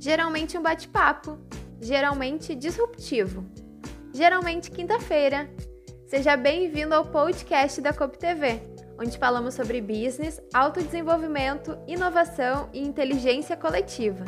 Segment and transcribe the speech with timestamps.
[0.00, 1.38] geralmente um bate-papo,
[1.78, 3.44] geralmente disruptivo,
[4.14, 5.48] geralmente quinta-feira.
[6.06, 8.62] Seja bem-vindo ao podcast da COP TV,
[8.98, 14.24] onde falamos sobre business, autodesenvolvimento, inovação e inteligência coletiva.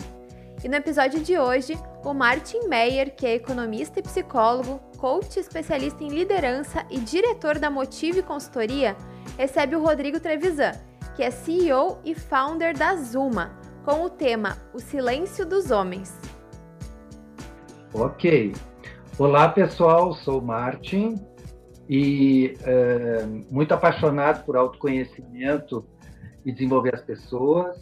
[0.62, 6.04] E no episódio de hoje, o Martin Meyer, que é economista e psicólogo, coach especialista
[6.04, 8.94] em liderança e diretor da Motive Consultoria,
[9.38, 10.72] recebe o Rodrigo Trevisan,
[11.16, 16.16] que é CEO e founder da Zuma, com o tema O Silêncio dos Homens.
[17.92, 18.54] Ok.
[19.18, 20.14] Olá, pessoal.
[20.14, 21.20] Sou Martin
[21.88, 25.84] e é, muito apaixonado por autoconhecimento
[26.44, 27.78] e desenvolver as pessoas.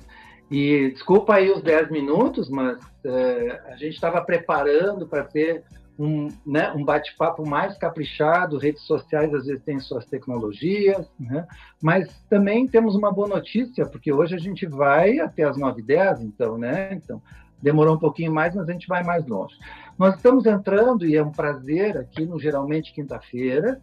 [0.50, 5.62] E desculpa aí os 10 minutos, mas é, a gente estava preparando para ter
[6.00, 11.46] um, né, um bate-papo mais caprichado, redes sociais às vezes têm suas tecnologias, né?
[11.82, 16.56] mas também temos uma boa notícia, porque hoje a gente vai até as 9h10, então,
[16.56, 16.94] né?
[16.94, 17.20] Então,
[17.60, 19.54] demorou um pouquinho mais, mas a gente vai mais longe.
[19.98, 23.78] Nós estamos entrando, e é um prazer, aqui no Geralmente Quinta-feira,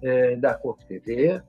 [0.00, 1.42] é, da COP TV,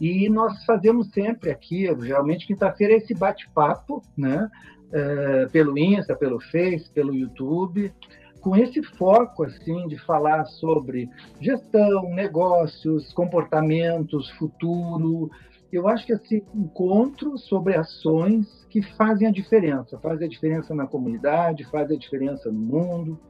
[0.00, 4.50] e nós fazemos sempre aqui, geralmente quinta-feira, esse bate-papo, né?
[4.92, 7.92] É, pelo Insta, pelo Face, pelo YouTube,
[8.40, 11.08] com esse foco assim de falar sobre
[11.40, 15.30] gestão, negócios, comportamentos, futuro.
[15.72, 20.86] Eu acho que esse encontro sobre ações que fazem a diferença, fazem a diferença na
[20.86, 23.20] comunidade, fazem a diferença no mundo.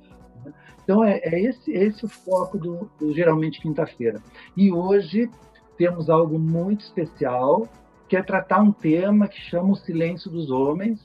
[0.45, 0.53] Né?
[0.85, 4.23] Então é, é esse, esse o foco do, do geralmente quinta-feira.
[4.57, 5.29] E hoje
[5.77, 7.69] temos algo muito especial,
[8.09, 11.01] que é tratar um tema que chama o silêncio dos homens,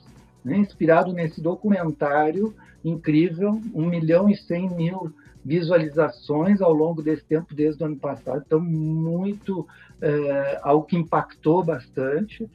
[0.46, 0.58] né?
[0.58, 5.12] inspirado nesse documentário incrível, 1 milhão e 100 mil
[5.44, 8.44] visualizações ao longo desse tempo, desde o ano passado.
[8.46, 9.68] Então, muito,
[10.02, 12.50] é, algo que impactou bastante.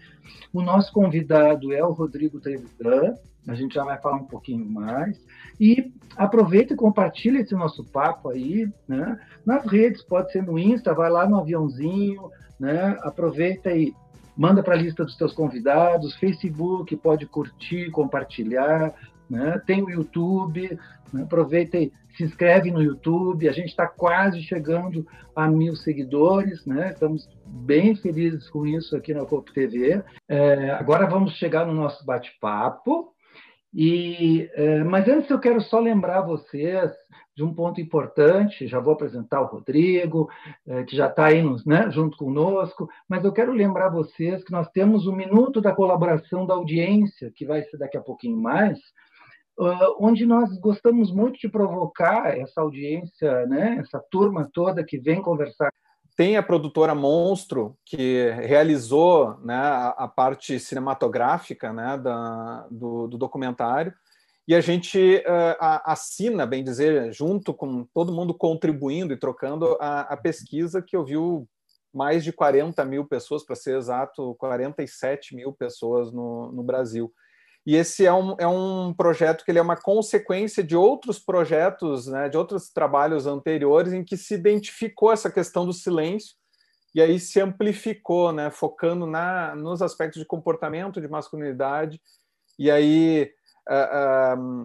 [0.52, 3.14] O nosso convidado é o Rodrigo Trevisan,
[3.47, 5.20] a gente já vai falar um pouquinho mais.
[5.58, 9.19] E aproveita e compartilha esse nosso papo aí, né?
[9.44, 12.97] Nas redes, pode ser no Insta, vai lá no aviãozinho, né?
[13.03, 13.94] Aproveita e
[14.41, 18.95] manda para a lista dos teus convidados, Facebook, pode curtir, compartilhar,
[19.28, 19.61] né?
[19.67, 20.78] Tem o YouTube,
[21.12, 21.23] né?
[21.25, 23.47] aproveita e se inscreve no YouTube.
[23.47, 25.06] A gente está quase chegando
[25.37, 26.89] a mil seguidores, né?
[26.89, 30.03] Estamos bem felizes com isso aqui na Copo TV.
[30.27, 33.12] É, agora vamos chegar no nosso bate-papo.
[33.75, 36.91] E, é, mas antes eu quero só lembrar vocês
[37.41, 38.69] de um ponto importante.
[38.69, 40.28] Já vou apresentar o Rodrigo,
[40.67, 44.69] é, que já está aí né, junto conosco, mas eu quero lembrar vocês que nós
[44.69, 48.78] temos o minuto da colaboração da audiência, que vai ser daqui a pouquinho mais,
[49.59, 55.22] uh, onde nós gostamos muito de provocar essa audiência, né, essa turma toda que vem
[55.22, 55.72] conversar.
[56.15, 63.17] Tem a produtora Monstro, que realizou né, a, a parte cinematográfica né, da, do, do
[63.17, 63.95] documentário,
[64.50, 70.00] e a gente uh, assina, bem dizer, junto com todo mundo contribuindo e trocando a,
[70.00, 71.49] a pesquisa que ouviu
[71.94, 77.15] mais de 40 mil pessoas, para ser exato, 47 mil pessoas no, no Brasil.
[77.65, 82.09] E esse é um, é um projeto que ele é uma consequência de outros projetos,
[82.09, 86.34] né, de outros trabalhos anteriores em que se identificou essa questão do silêncio
[86.93, 92.03] e aí se amplificou, né, focando na, nos aspectos de comportamento, de masculinidade.
[92.59, 93.33] E aí,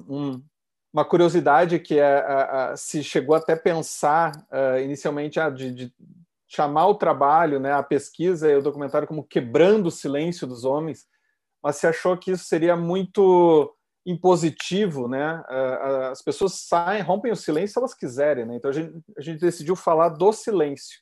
[0.09, 0.43] um,
[0.93, 4.31] uma curiosidade que é, se chegou até pensar
[4.83, 5.93] inicialmente de, de,
[6.47, 11.05] chamar o trabalho, né, a pesquisa e o documentário como quebrando o silêncio dos homens,
[11.61, 15.43] mas se achou que isso seria muito impositivo, né?
[16.11, 18.55] As pessoas saem, rompem o silêncio se elas quiserem, né?
[18.55, 20.99] Então a gente, a gente decidiu falar do silêncio.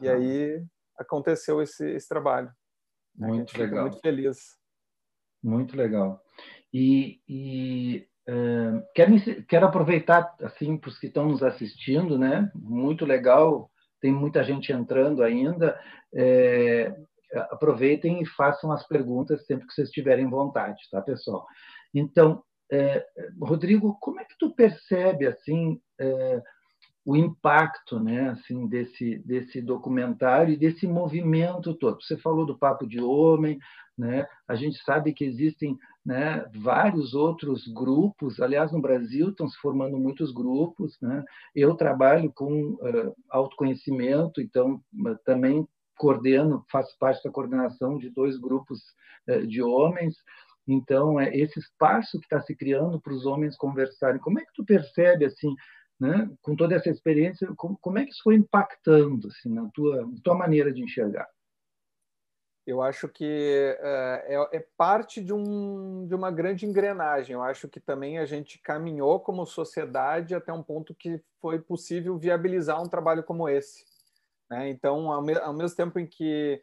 [0.00, 0.14] E ah.
[0.14, 0.62] aí
[0.98, 2.52] aconteceu esse, esse trabalho.
[3.16, 3.84] Muito legal.
[3.86, 4.58] Muito feliz.
[5.42, 6.22] Muito legal.
[6.72, 9.12] E, e uh, quero,
[9.46, 12.50] quero aproveitar assim para os que estão nos assistindo, né?
[12.54, 13.70] Muito legal.
[14.00, 15.78] Tem muita gente entrando ainda.
[16.14, 16.94] É,
[17.50, 21.46] aproveitem e façam as perguntas sempre que vocês tiverem vontade, tá, pessoal?
[21.94, 23.04] Então, é,
[23.40, 26.42] Rodrigo, como é que tu percebe assim é,
[27.04, 32.02] o impacto, né, assim, desse desse documentário e desse movimento todo?
[32.02, 33.58] Você falou do papo de homem,
[33.96, 34.26] né?
[34.46, 35.76] A gente sabe que existem
[36.08, 38.40] né, vários outros grupos.
[38.40, 40.96] Aliás, no Brasil estão se formando muitos grupos.
[41.02, 41.22] Né?
[41.54, 44.80] Eu trabalho com uh, autoconhecimento, então
[45.22, 45.68] também
[45.98, 48.80] coordeno, faço parte da coordenação de dois grupos
[49.26, 50.14] eh, de homens.
[50.66, 54.20] Então, é esse espaço que está se criando para os homens conversarem.
[54.20, 55.52] Como é que tu percebe, assim,
[56.00, 60.06] né, com toda essa experiência, como, como é que isso foi impactando assim, na tua,
[60.06, 61.26] na tua maneira de enxergar?
[62.68, 63.24] Eu acho que
[63.80, 67.32] é, é, parte de, um, de uma grande engrenagem.
[67.32, 72.18] Eu acho que também a gente caminhou como sociedade até um ponto que foi possível
[72.18, 73.86] viabilizar um trabalho como esse.
[74.50, 74.68] Né?
[74.68, 76.62] Então, ao, me, ao mesmo tempo em que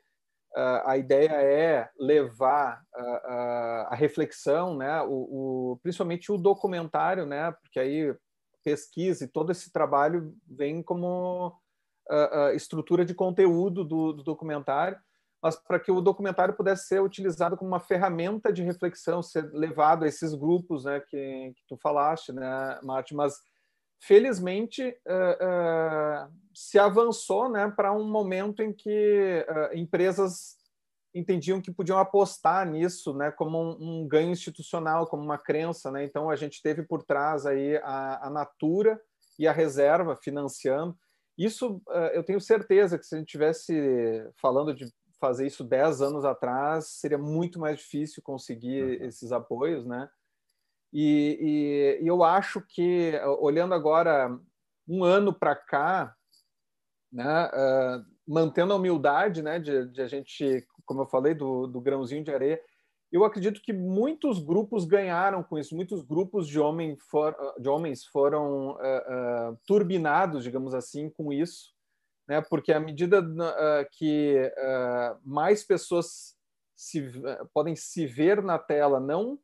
[0.56, 5.02] uh, a ideia é levar uh, uh, a reflexão, né?
[5.02, 7.52] O, o, principalmente o documentário, né?
[7.63, 8.16] porque aí
[8.63, 11.60] pesquisa e todo esse trabalho vem como
[12.54, 15.00] estrutura de conteúdo do, do documentário,
[15.45, 20.03] mas para que o documentário pudesse ser utilizado como uma ferramenta de reflexão, ser levado
[20.03, 23.36] a esses grupos né, que, que tu falaste, né, Marte, mas
[24.00, 30.56] felizmente uh, uh, se avançou né, para um momento em que uh, empresas
[31.13, 35.92] entendiam que podiam apostar nisso né, como um, um, ganho institucional, como uma crença.
[35.92, 36.06] Né?
[36.06, 39.00] Então, a gente teve por trás aí a, a Natura
[39.38, 40.97] e a Reserva financiando.
[41.38, 41.81] Isso,
[42.13, 43.74] eu tenho certeza que se a gente tivesse
[44.38, 44.86] falando de
[45.25, 49.07] fazer isso 10 anos atrás, seria muito mais difícil conseguir uhum.
[49.07, 50.07] esses apoios, né?
[50.94, 54.39] E, e, e eu acho que, olhando agora
[54.88, 56.16] um ano para cá,
[57.12, 61.81] né, uh, mantendo a humildade né, de, de, a gente, como eu falei, do, do
[61.81, 62.62] grãozinho de areia,
[63.12, 68.06] eu acredito que muitos grupos ganharam com isso, muitos grupos de, homem for, de homens
[68.06, 71.75] foram uh, uh, turbinados, digamos assim, com isso,
[72.27, 72.42] né?
[72.42, 74.51] porque à medida uh, que
[75.24, 76.36] mais pessoas
[76.75, 77.12] se,
[77.54, 79.39] podem se ver na tela, não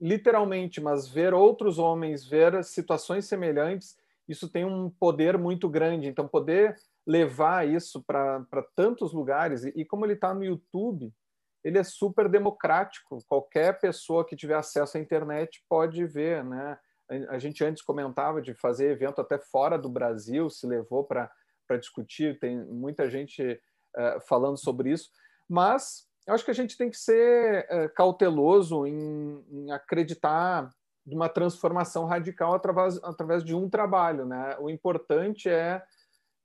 [0.00, 3.96] literalmente, mas ver outros homens, ver situações semelhantes,
[4.28, 6.08] isso tem um poder muito grande.
[6.08, 6.76] Então, poder
[7.06, 8.44] levar isso para
[8.74, 11.12] tantos lugares, e, e como ele está no YouTube,
[11.62, 13.18] ele é super democrático.
[13.26, 16.78] Qualquer pessoa que tiver acesso à internet pode ver, né?
[17.28, 21.30] A gente antes comentava de fazer evento até fora do Brasil, se levou para
[21.78, 23.42] discutir, tem muita gente
[23.96, 25.10] uh, falando sobre isso,
[25.48, 30.70] mas eu acho que a gente tem que ser é, cauteloso em, em, acreditar
[31.04, 34.24] numa transformação radical através, através de um trabalho.
[34.24, 34.56] Né?
[34.58, 35.82] O importante é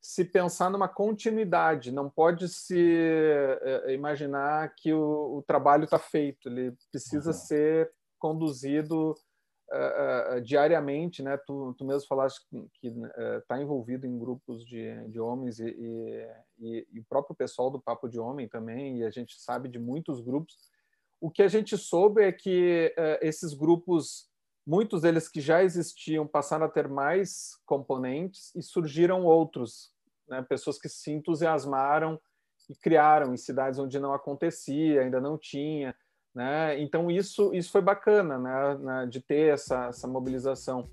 [0.01, 6.49] se pensar numa continuidade, não pode se é, imaginar que o, o trabalho está feito,
[6.49, 7.37] ele precisa uhum.
[7.37, 9.15] ser conduzido
[9.71, 11.37] uh, diariamente, né?
[11.37, 12.41] Tu, tu mesmo falaste
[12.73, 12.87] que
[13.37, 15.69] está uh, envolvido em grupos de, de homens e,
[16.59, 19.79] e, e, o próprio pessoal do Papo de Homem também, e a gente sabe de
[19.79, 20.57] muitos grupos.
[21.21, 24.29] O que a gente soube é que uh, esses grupos,
[24.65, 29.91] muitos deles que já existiam, passaram a ter mais componentes e surgiram outros,
[30.27, 30.41] né?
[30.41, 32.19] pessoas que se entusiasmaram
[32.69, 35.95] e criaram em cidades onde não acontecia, ainda não tinha.
[36.33, 36.79] Né?
[36.81, 38.77] Então isso isso foi bacana, né?
[38.79, 39.07] né?
[39.07, 40.87] De ter essa, essa mobilização.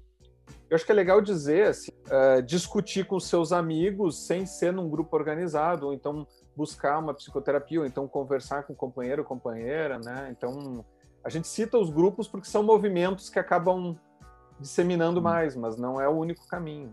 [0.70, 4.88] Eu acho que é legal dizer, assim, uh, discutir com seus amigos sem ser num
[4.88, 10.28] grupo organizado, ou então buscar uma psicoterapia, ou então conversar com companheiro ou companheira, né?
[10.30, 10.84] Então
[11.22, 13.96] a gente cita os grupos porque são movimentos que acabam
[14.58, 16.92] disseminando mais, mas não é o único caminho.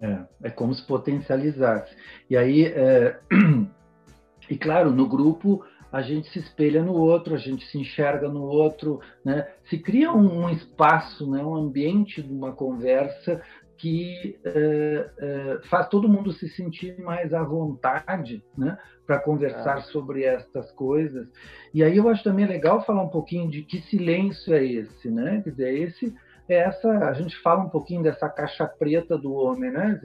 [0.00, 1.94] É, é como se potencializasse.
[2.30, 3.18] E aí, é...
[4.48, 8.42] e claro, no grupo a gente se espelha no outro, a gente se enxerga no
[8.42, 9.48] outro, né?
[9.68, 11.42] Se cria um, um espaço, né?
[11.42, 13.42] um ambiente de uma conversa
[13.78, 18.76] que é, é, faz todo mundo se sentir mais à vontade, né?
[19.06, 19.82] Para conversar é.
[19.82, 21.28] sobre estas coisas.
[21.72, 25.40] E aí eu acho também legal falar um pouquinho de que silêncio é esse, né?
[25.42, 26.14] Quer dizer, esse
[26.48, 30.00] é essa a gente fala um pouquinho dessa caixa preta do homem, né?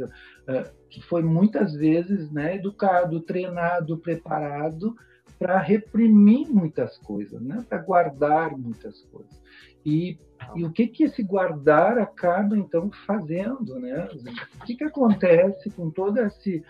[0.90, 2.56] Que foi muitas vezes, né?
[2.56, 4.96] Educado, treinado, preparado
[5.38, 7.66] para reprimir muitas coisas, né?
[7.68, 9.42] para guardar muitas coisas.
[9.86, 10.18] E,
[10.56, 13.80] e o que, que esse guardar acaba, então, fazendo?
[13.80, 14.08] Né?
[14.62, 16.64] O que, que acontece com todo esse,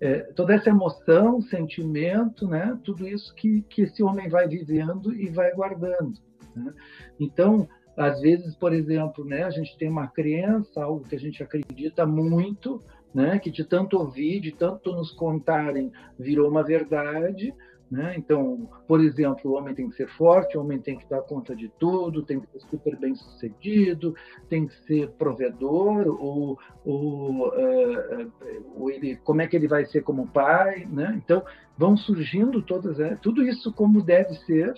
[0.00, 2.78] é, toda essa emoção, sentimento, né?
[2.84, 6.14] tudo isso que, que esse homem vai vivendo e vai guardando?
[6.54, 6.72] Né?
[7.18, 11.42] Então, às vezes, por exemplo, né, a gente tem uma crença, algo que a gente
[11.42, 12.82] acredita muito,
[13.14, 17.54] né, que de tanto ouvir, de tanto nos contarem, virou uma verdade,
[17.90, 18.14] né?
[18.16, 21.54] Então, por exemplo, o homem tem que ser forte, o homem tem que dar conta
[21.54, 24.14] de tudo, tem que ser super bem sucedido,
[24.48, 28.32] tem que ser provedor, ou, ou, uh,
[28.74, 30.84] ou ele, como é que ele vai ser como pai.
[30.86, 31.20] Né?
[31.24, 31.44] Então,
[31.78, 34.74] vão surgindo todas, é, tudo isso como deve ser.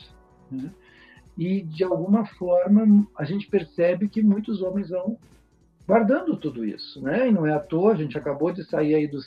[0.50, 0.70] Né?
[1.36, 5.16] E, de alguma forma, a gente percebe que muitos homens vão
[5.86, 7.00] guardando tudo isso.
[7.00, 7.28] Né?
[7.28, 9.18] E não é à toa, a gente acabou de sair aí do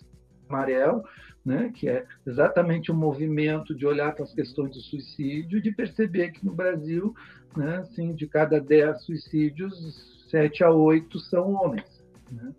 [0.48, 1.04] amarelo,
[1.46, 5.62] né, que é exatamente o um movimento de olhar para as questões do suicídio e
[5.62, 7.14] de perceber que no Brasil,
[7.56, 12.04] né, assim, de cada 10 suicídios, 7 a 8 são homens.
[12.32, 12.54] Né?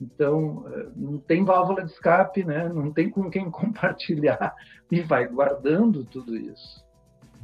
[0.00, 2.68] Então, eh, não tem válvula de escape, né?
[2.68, 4.54] não tem com quem compartilhar
[4.90, 6.84] e vai guardando tudo isso.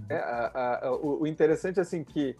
[0.09, 2.37] É, a, a, o interessante é assim que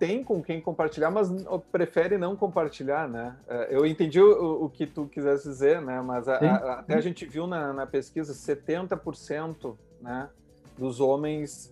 [0.00, 1.28] tem com quem compartilhar, mas
[1.70, 3.36] prefere não compartilhar, né?
[3.46, 6.00] É, eu entendi o, o que tu quisesse dizer, né?
[6.00, 10.30] Mas a, a, até a gente viu na, na pesquisa 70% né,
[10.78, 11.70] dos homens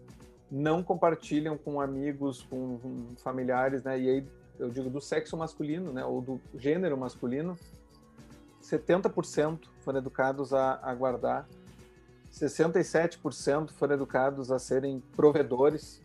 [0.50, 3.98] não compartilham com amigos, com, com familiares, né?
[3.98, 4.26] E aí
[4.58, 6.04] eu digo do sexo masculino, né?
[6.04, 7.56] Ou do gênero masculino,
[8.62, 11.48] 70% foram educados a, a guardar,
[12.30, 16.02] 67% foram educados a serem provedores,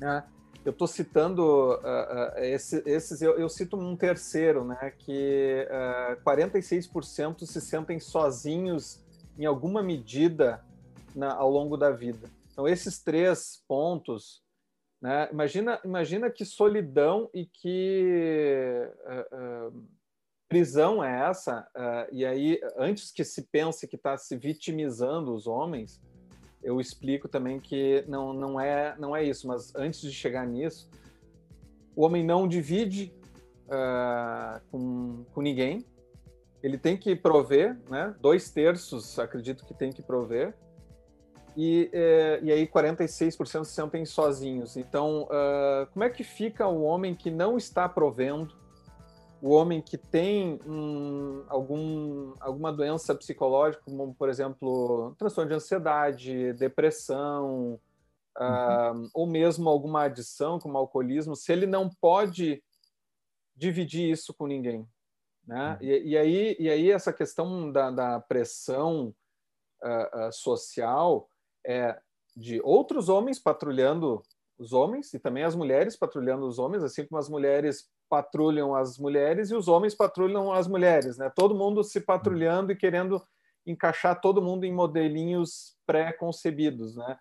[0.00, 0.24] né?
[0.64, 6.22] Eu estou citando uh, uh, esse, esses, eu, eu, cito um terceiro, né, que uh,
[6.22, 9.00] 46% se sentem sozinhos
[9.38, 10.64] em alguma medida
[11.14, 12.28] na, ao longo da vida.
[12.52, 14.42] Então, esses três pontos,
[15.00, 18.90] né, imagina, imagina que solidão e que
[20.48, 21.68] prisão é essa,
[22.10, 26.00] e aí, antes que se pense que está se vitimizando os homens,
[26.62, 30.88] eu explico também que não, não, é, não é isso, mas antes de chegar nisso,
[31.94, 33.12] o homem não divide
[33.66, 35.84] uh, com, com ninguém,
[36.62, 38.14] ele tem que prover, né?
[38.20, 40.54] dois terços acredito que tem que prover,
[41.56, 44.76] e, eh, e aí 46% se sentem sozinhos.
[44.76, 48.54] Então, uh, como é que fica o homem que não está provendo,
[49.40, 56.52] o homem que tem um, algum, alguma doença psicológica, como, por exemplo, transtorno de ansiedade,
[56.54, 57.80] depressão,
[58.38, 59.04] uhum.
[59.04, 62.62] uh, ou mesmo alguma adição, como alcoolismo, se ele não pode
[63.54, 64.86] dividir isso com ninguém.
[65.46, 65.78] Né?
[65.80, 65.86] Uhum.
[65.86, 69.14] E, e, aí, e aí essa questão da, da pressão
[69.82, 71.28] uh, uh, social
[71.64, 71.98] é
[72.36, 74.22] de outros homens patrulhando
[74.58, 78.98] os homens e também as mulheres patrulhando os homens, assim como as mulheres patrulham as
[78.98, 81.30] mulheres e os homens patrulham as mulheres, né?
[81.34, 83.22] Todo mundo se patrulhando e querendo
[83.64, 87.18] encaixar todo mundo em modelinhos pré-concebidos, né?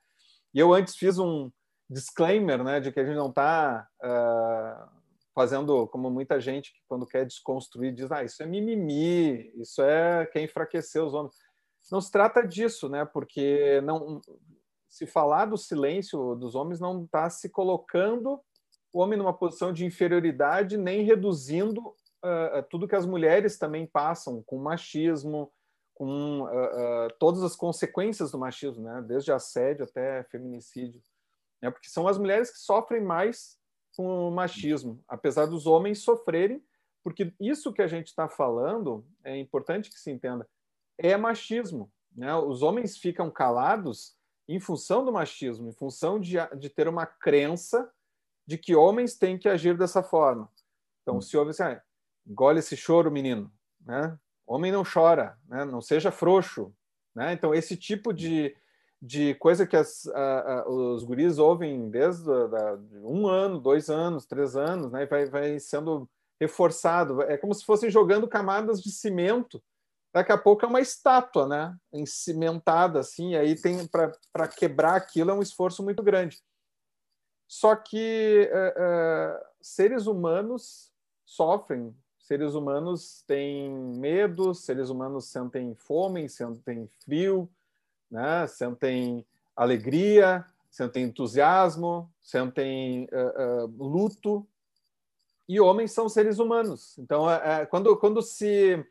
[0.54, 1.52] E eu antes fiz um
[1.90, 4.90] disclaimer, né, de que a gente não está uh, ah,
[5.34, 10.26] fazendo como muita gente que quando quer desconstruir diz, ah, isso é mimimi, isso é
[10.26, 11.36] quem enfraqueceu os homens.
[11.90, 13.06] Não se trata disso, né?
[13.06, 14.20] Porque não
[14.90, 18.40] se falar do silêncio dos homens não está se colocando
[18.92, 24.42] o homem numa posição de inferioridade, nem reduzindo uh, tudo que as mulheres também passam
[24.44, 25.52] com machismo,
[25.94, 29.04] com uh, uh, todas as consequências do machismo, né?
[29.08, 31.02] desde assédio até feminicídio.
[31.62, 31.70] Né?
[31.70, 33.58] Porque são as mulheres que sofrem mais
[33.96, 36.64] com o machismo, apesar dos homens sofrerem,
[37.04, 40.48] porque isso que a gente está falando, é importante que se entenda,
[40.98, 41.92] é machismo.
[42.16, 42.34] Né?
[42.36, 44.17] Os homens ficam calados
[44.48, 47.90] em função do machismo, em função de, de ter uma crença
[48.46, 50.50] de que homens têm que agir dessa forma.
[51.02, 51.22] Então, hum.
[51.22, 51.82] se ouve assim, ah,
[52.26, 53.52] engole esse choro, menino,
[53.86, 54.18] né?
[54.46, 55.66] Homem não chora, né?
[55.66, 56.74] Não seja frouxo,
[57.14, 57.34] né?
[57.34, 58.56] Então, esse tipo de,
[59.02, 64.26] de coisa que as, a, a, os guris ouvem desde da, um ano, dois anos,
[64.26, 65.04] três anos, né?
[65.04, 67.22] E vai, vai sendo reforçado.
[67.24, 69.62] É como se fossem jogando camadas de cimento.
[70.18, 71.78] Daqui a pouco é uma estátua, né?
[71.94, 73.36] Encimentada, assim.
[73.36, 76.42] Aí tem para quebrar aquilo é um esforço muito grande.
[77.48, 80.92] Só que uh, uh, seres humanos
[81.24, 87.48] sofrem, seres humanos têm medo, seres humanos sentem fome, sentem frio,
[88.10, 88.48] né?
[88.48, 89.24] sentem
[89.56, 94.48] alegria, sentem entusiasmo, sentem uh, luto.
[95.48, 96.98] E homens são seres humanos.
[96.98, 97.26] Então,
[97.70, 98.84] quando, quando se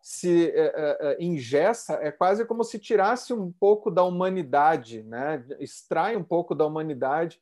[0.00, 5.44] se é, é, ingessa, é quase como se tirasse um pouco da humanidade, né?
[5.58, 7.40] extrai um pouco da humanidade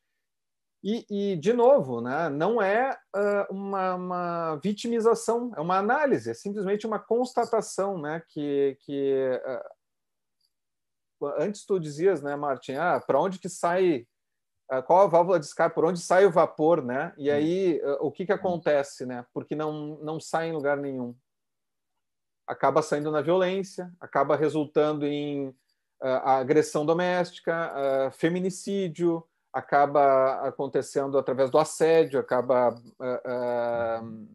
[0.89, 6.35] e, e, de novo, né, não é uh, uma, uma, vitimização, é uma análise, é
[6.35, 9.41] simplesmente uma constatação, né, que, que
[11.21, 14.07] uh, antes tu dizias, né, Martin, ah, para onde que sai,
[14.71, 17.13] uh, qual a válvula de escape, por onde sai o vapor, né?
[17.19, 19.27] E aí o que que acontece, né?
[19.35, 21.17] Porque não não sai em lugar nenhum.
[22.47, 25.55] Acaba saindo na violência, acaba resultando em
[26.01, 27.73] agressão doméstica,
[28.13, 29.27] feminicídio,
[29.57, 34.29] acaba acontecendo através do assédio, acaba uh, uh,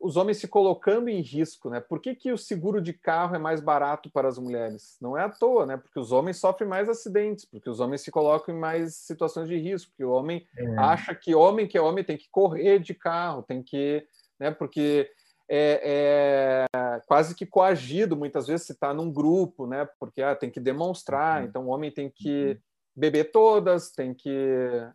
[0.00, 1.80] os homens se colocando em risco, né?
[1.80, 4.96] Por que, que o seguro de carro é mais barato para as mulheres?
[5.00, 5.76] Não é à toa, né?
[5.76, 9.56] Porque os homens sofrem mais acidentes, porque os homens se colocam em mais situações de
[9.56, 10.76] risco, porque o homem é.
[10.78, 14.04] acha que homem que é homem tem que correr de carro, tem que,
[14.38, 14.50] né?
[14.50, 15.10] Porque
[15.48, 19.88] é, é, quase que coagido muitas vezes se está num grupo, né?
[19.98, 21.48] Porque ah, tem que demonstrar, uhum.
[21.48, 22.58] então o homem tem que uhum
[22.94, 24.88] beber todas, tem que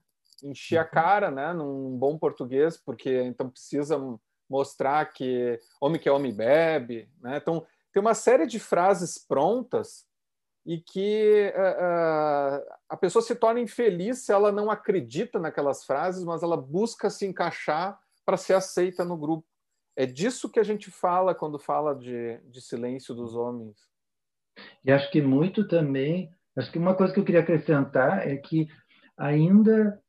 [0.44, 0.90] encher a uhum.
[0.92, 3.98] cara, né, num bom português, porque então precisa
[4.50, 7.38] mostrar que homem que é homem bebe, né?
[7.38, 10.06] Então tem uma série de frases prontas
[10.66, 16.24] e que uh, uh, a pessoa se torna infeliz se ela não acredita naquelas frases,
[16.24, 19.46] mas ela busca se encaixar para ser aceita no grupo.
[19.98, 23.76] É disso que a gente fala quando fala de, de silêncio dos homens.
[24.86, 28.68] E acho que muito também, acho que uma coisa que eu queria acrescentar é que
[29.18, 30.00] ainda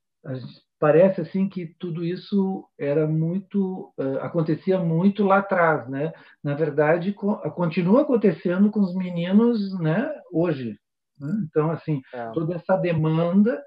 [0.78, 6.12] parece assim que tudo isso era muito uh, acontecia muito lá atrás, né?
[6.44, 10.06] Na verdade, co continua acontecendo com os meninos, né?
[10.30, 10.78] Hoje.
[11.18, 11.32] Né?
[11.48, 12.30] Então, assim, é.
[12.32, 13.58] toda essa demanda,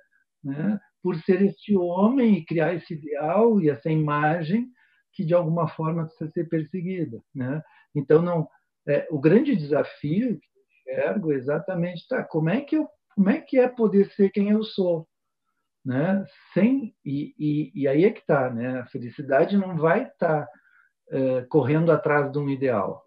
[0.44, 0.80] né?
[1.02, 4.70] Por ser este homem e criar esse ideal e essa imagem
[5.14, 7.62] que de alguma forma precisa ser perseguida, né?
[7.94, 8.48] Então, não.
[8.88, 13.30] É, o grande desafio que eu enxergo é exatamente tá, como é que eu, como
[13.30, 15.08] é que é poder ser quem eu sou,
[15.86, 16.26] né?
[16.54, 18.80] Sem e, e, e aí é que está, né?
[18.80, 20.50] A felicidade não vai estar tá,
[21.12, 23.06] é, correndo atrás de um ideal,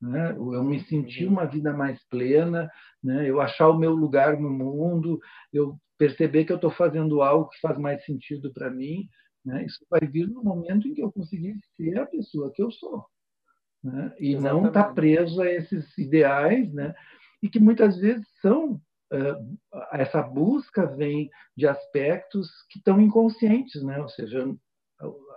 [0.00, 0.32] né?
[0.32, 1.32] Eu me sentir uhum.
[1.32, 2.70] uma vida mais plena,
[3.02, 3.28] né?
[3.28, 5.18] Eu achar o meu lugar no mundo,
[5.52, 9.08] eu perceber que eu estou fazendo algo que faz mais sentido para mim,
[9.46, 9.64] né?
[9.64, 13.06] Isso vai vir no momento em que eu conseguir ser a pessoa que eu sou,
[13.82, 14.12] né?
[14.18, 14.62] E Exatamente.
[14.62, 16.94] não estar tá preso a esses ideais, né?
[17.42, 18.80] E que muitas vezes são
[19.92, 24.00] essa busca vem de aspectos que estão inconscientes, né?
[24.00, 24.44] Ou seja,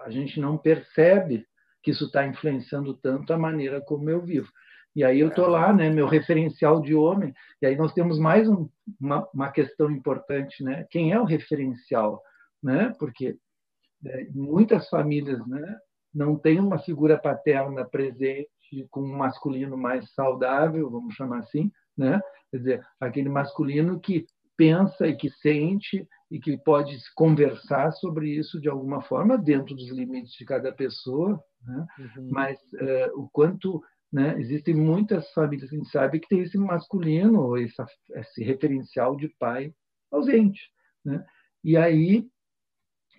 [0.02, 1.46] a gente não percebe
[1.84, 4.50] que isso está influenciando tanto a maneira como eu vivo.
[4.96, 8.50] E aí eu estou lá, né, meu referencial de homem, e aí nós temos mais
[8.50, 8.68] um,
[9.00, 10.86] uma, uma, questão importante, né?
[10.90, 12.22] Quem é o referencial,
[12.62, 12.94] né?
[12.98, 13.38] Porque
[14.34, 15.78] muitas famílias, né,
[16.14, 18.50] não tem uma figura paterna presente
[18.90, 22.20] com um masculino mais saudável, vamos chamar assim, né?
[22.52, 24.26] Quer dizer, aquele masculino que
[24.58, 29.90] pensa e que sente e que pode conversar sobre isso de alguma forma dentro dos
[29.90, 31.88] limites de cada pessoa, né?
[31.98, 32.30] uhum.
[32.30, 36.58] mas uh, o quanto né, existem muitas famílias que a gente sabe que tem esse
[36.58, 37.82] masculino, esse,
[38.16, 39.74] esse referencial de pai
[40.12, 40.62] ausente,
[41.06, 41.24] né?
[41.64, 42.28] E aí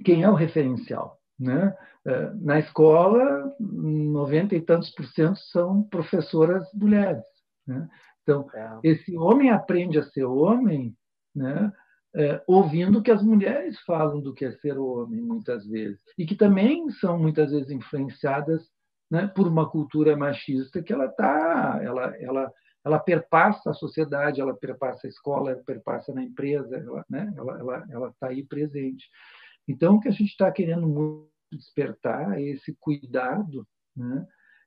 [0.04, 1.18] quem é o referencial?
[1.38, 1.74] Né?
[2.06, 7.24] Uh, na escola, 90 e tantos por cento são professoras mulheres.
[7.66, 7.88] Né?
[8.22, 8.78] Então, é.
[8.84, 10.94] esse homem aprende a ser homem,
[11.34, 11.72] né?
[12.12, 16.34] É, ouvindo que as mulheres falam do que é ser homem, muitas vezes, e que
[16.34, 18.68] também são muitas vezes influenciadas
[19.08, 22.52] né, por uma cultura machista que ela tá, ela, ela,
[22.84, 27.58] ela perpassa a sociedade, ela perpassa a escola, ela perpassa na empresa, ela, né, ela,
[27.58, 29.08] ela, ela está aí presente.
[29.70, 34.26] Então, o que a gente está querendo muito despertar é esse cuidado, né,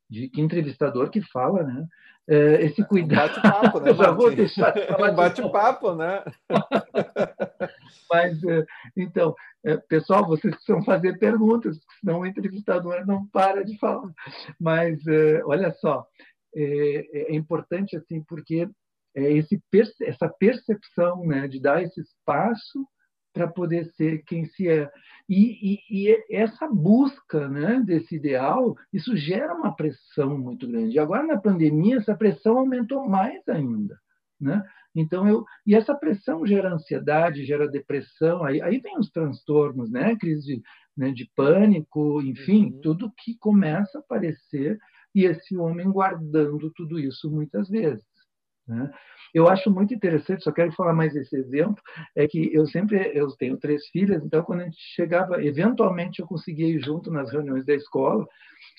[0.09, 1.87] de que entrevistador que fala, né?
[2.25, 3.41] É, esse é cuidado.
[3.41, 3.93] Bate-papo, né?
[3.95, 5.11] já vou deixar de falar.
[5.11, 6.23] Bate-papo, né?
[8.11, 9.35] Mas, é, então,
[9.65, 14.09] é, pessoal, vocês precisam fazer perguntas, senão o entrevistador não para de falar.
[14.59, 15.01] Mas,
[15.45, 16.05] olha só,
[16.55, 18.69] é, é importante assim, porque
[19.15, 19.61] é esse,
[20.01, 22.87] essa percepção né, de dar esse espaço
[23.33, 24.89] para poder ser quem se é.
[25.27, 30.95] E, e, e, essa busca né, desse ideal, isso gera uma pressão muito grande.
[30.95, 33.97] E agora, na pandemia, essa pressão aumentou mais ainda.
[34.39, 34.63] Né?
[34.95, 40.15] Então, eu, e essa pressão gera ansiedade, gera depressão, aí, aí vem os transtornos, né?
[40.15, 40.61] crise de,
[40.95, 42.81] né, de pânico, enfim, uhum.
[42.81, 44.77] tudo que começa a aparecer,
[45.15, 48.05] e esse homem guardando tudo isso muitas vezes.
[48.67, 48.89] Né?
[49.33, 51.81] Eu acho muito interessante, só quero falar mais esse exemplo,
[52.15, 56.27] é que eu sempre, eu tenho três filhas, então quando a gente chegava, eventualmente eu
[56.27, 58.25] conseguia ir junto nas reuniões da escola,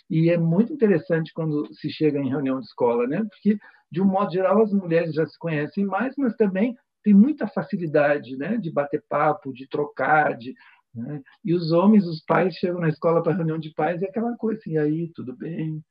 [0.09, 3.25] e é muito interessante quando se chega em reunião de escola, né?
[3.29, 3.59] Porque,
[3.91, 8.37] de um modo geral, as mulheres já se conhecem mais, mas também tem muita facilidade,
[8.37, 8.57] né?
[8.57, 10.55] De bater papo, de trocar, de...
[10.95, 11.21] Né?
[11.45, 14.37] E os homens, os pais, chegam na escola para reunião de pais e é aquela
[14.37, 15.83] coisa assim, aí, tudo bem?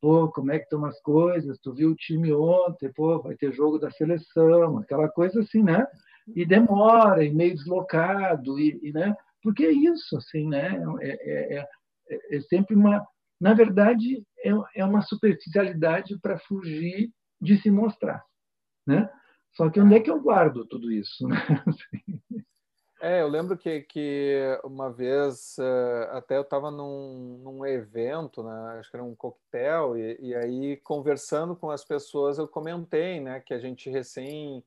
[0.00, 1.58] Pô, como é que estão as coisas?
[1.58, 5.86] Tu viu o time ontem, pô, vai ter jogo da seleção, aquela coisa assim, né?
[6.34, 9.14] E demora, e meio deslocado, e, e né?
[9.42, 10.80] Porque é isso, assim, né?
[11.00, 11.68] É, é,
[12.10, 13.06] é, é sempre uma,
[13.40, 18.24] na verdade, é, é uma superficialidade para fugir de se mostrar,
[18.86, 19.08] né?
[19.52, 21.36] Só que onde é que eu guardo tudo isso, né?
[23.00, 28.78] É, eu lembro que, que uma vez uh, até eu estava num, num evento, né,
[28.78, 33.38] acho que era um coquetel, e, e, aí conversando com as pessoas eu comentei né,
[33.38, 34.64] que a gente recém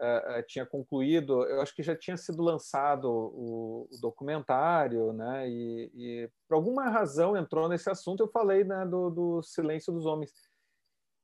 [0.00, 5.46] uh, uh, tinha concluído, eu acho que já tinha sido lançado o, o documentário, né,
[5.46, 10.06] e, e, por alguma razão entrou nesse assunto, eu falei né, do, do silêncio dos
[10.06, 10.32] homens.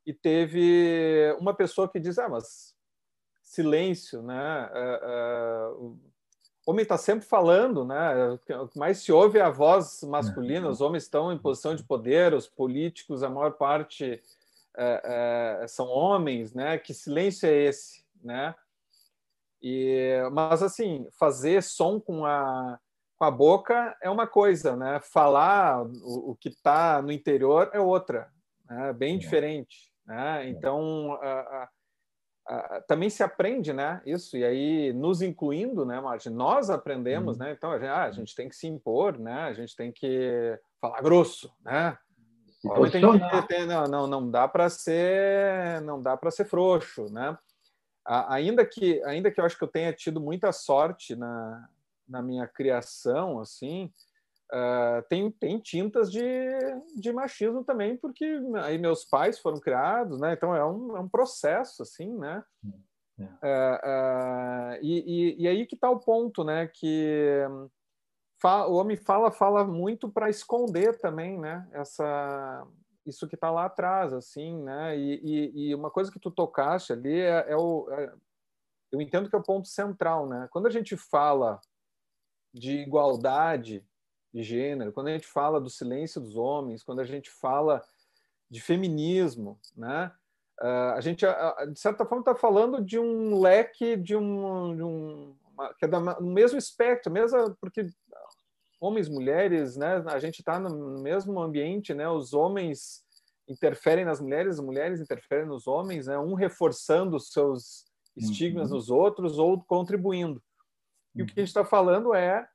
[0.06, 2.74] E teve uma pessoa que diz, ah, mas
[3.42, 4.68] silêncio, né?
[4.74, 6.13] Uh, uh,
[6.66, 8.38] homem está sempre falando, né?
[8.60, 10.68] O que mais se ouve é a voz masculina.
[10.68, 14.20] Os homens estão em posição de poder, os políticos, a maior parte
[14.76, 16.78] é, é, são homens, né?
[16.78, 18.54] Que silêncio é esse, né?
[19.62, 22.78] E, mas assim, fazer som com a
[23.16, 25.00] com a boca é uma coisa, né?
[25.00, 28.28] Falar o, o que está no interior é outra,
[28.68, 28.92] né?
[28.92, 29.18] bem é.
[29.18, 30.48] diferente, né?
[30.48, 31.68] Então a, a,
[32.48, 34.02] Uh, também se aprende, né?
[34.04, 36.30] Isso e aí nos incluindo, né, Martin?
[36.30, 37.44] Nós aprendemos, uhum.
[37.44, 37.52] né?
[37.52, 39.44] Então a gente, ah, a gente, tem que se impor, né?
[39.44, 41.96] A gente tem que falar grosso, né?
[42.90, 47.36] Tem que ter, não, não, não dá para ser, não dá para ser frouxo, né?
[48.06, 51.68] ainda que, ainda que eu acho que eu tenha tido muita sorte na,
[52.06, 53.90] na minha criação, assim,
[54.54, 56.22] Uh, tem, tem tintas de,
[56.94, 58.24] de machismo também, porque
[58.62, 60.34] aí meus pais foram criados, né?
[60.34, 62.44] Então é um, é um processo, assim, né?
[63.18, 63.24] É.
[63.24, 66.68] Uh, uh, e, e, e, aí que está o ponto, né?
[66.68, 67.40] Que
[68.40, 71.68] fala, o homem fala, fala muito para esconder também, né?
[71.72, 72.64] Essa,
[73.04, 74.96] isso que está lá atrás, assim, né?
[74.96, 77.88] E, e, uma coisa que tu tocaste ali é, é o...
[77.90, 78.12] É,
[78.92, 80.46] eu entendo que é o ponto central, né?
[80.52, 81.60] Quando a gente fala
[82.52, 83.84] de igualdade
[84.34, 87.80] de gênero, quando a gente fala do silêncio dos homens, quando a gente fala
[88.50, 90.10] de feminismo, né?
[90.60, 94.82] Uh, a gente, uh, de certa forma, está falando de um leque, de um, de
[94.82, 97.88] um uma, que é no mesmo espectro, mesmo porque
[98.80, 100.02] homens, mulheres, né?
[100.06, 102.08] A gente está no mesmo ambiente, né?
[102.08, 103.04] Os homens
[103.48, 106.18] interferem nas mulheres, as mulheres interferem nos homens, né?
[106.18, 107.84] Um reforçando os seus
[108.16, 108.76] estigmas uhum.
[108.76, 110.42] nos outros ou contribuindo.
[111.14, 112.48] E o que a gente está falando é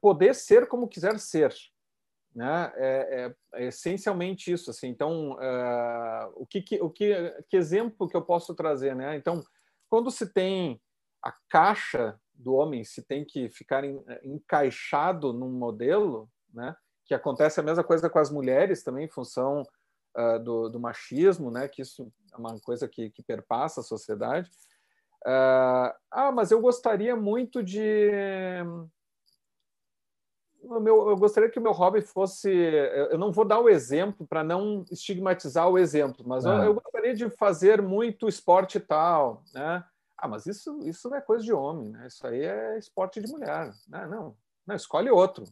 [0.00, 1.54] poder ser como quiser ser.
[2.36, 2.70] Né?
[2.76, 4.70] É, é, é essencialmente isso.
[4.70, 4.88] Assim.
[4.88, 7.14] Então, uh, o, que, que, o que,
[7.48, 8.94] que exemplo que eu posso trazer?
[8.94, 9.16] Né?
[9.16, 9.42] Então,
[9.88, 10.78] quando se tem
[11.22, 16.76] a caixa do homem, se tem que ficar em, encaixado num modelo, né?
[17.06, 19.62] que acontece a mesma coisa com as mulheres também, em função
[20.16, 21.68] uh, do, do, machismo, né?
[21.68, 24.50] que isso é uma coisa que, que perpassa a sociedade.
[25.24, 28.10] Uh, ah, mas eu gostaria muito de
[30.80, 32.50] meu, eu gostaria que o meu hobby fosse.
[32.50, 37.14] Eu não vou dar o exemplo para não estigmatizar o exemplo, mas eu, eu, gostaria
[37.14, 39.84] de fazer muito esporte tal, né?
[40.18, 42.06] Ah, mas isso, isso não é coisa de homem, né?
[42.06, 43.70] Isso aí é esporte de mulher.
[43.86, 44.06] Né?
[44.06, 45.44] Não, não, escolhe outro.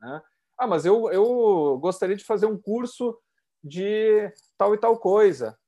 [0.00, 0.22] Né?
[0.58, 3.18] Ah, mas eu, eu gostaria de fazer um curso
[3.64, 5.58] de tal e tal coisa.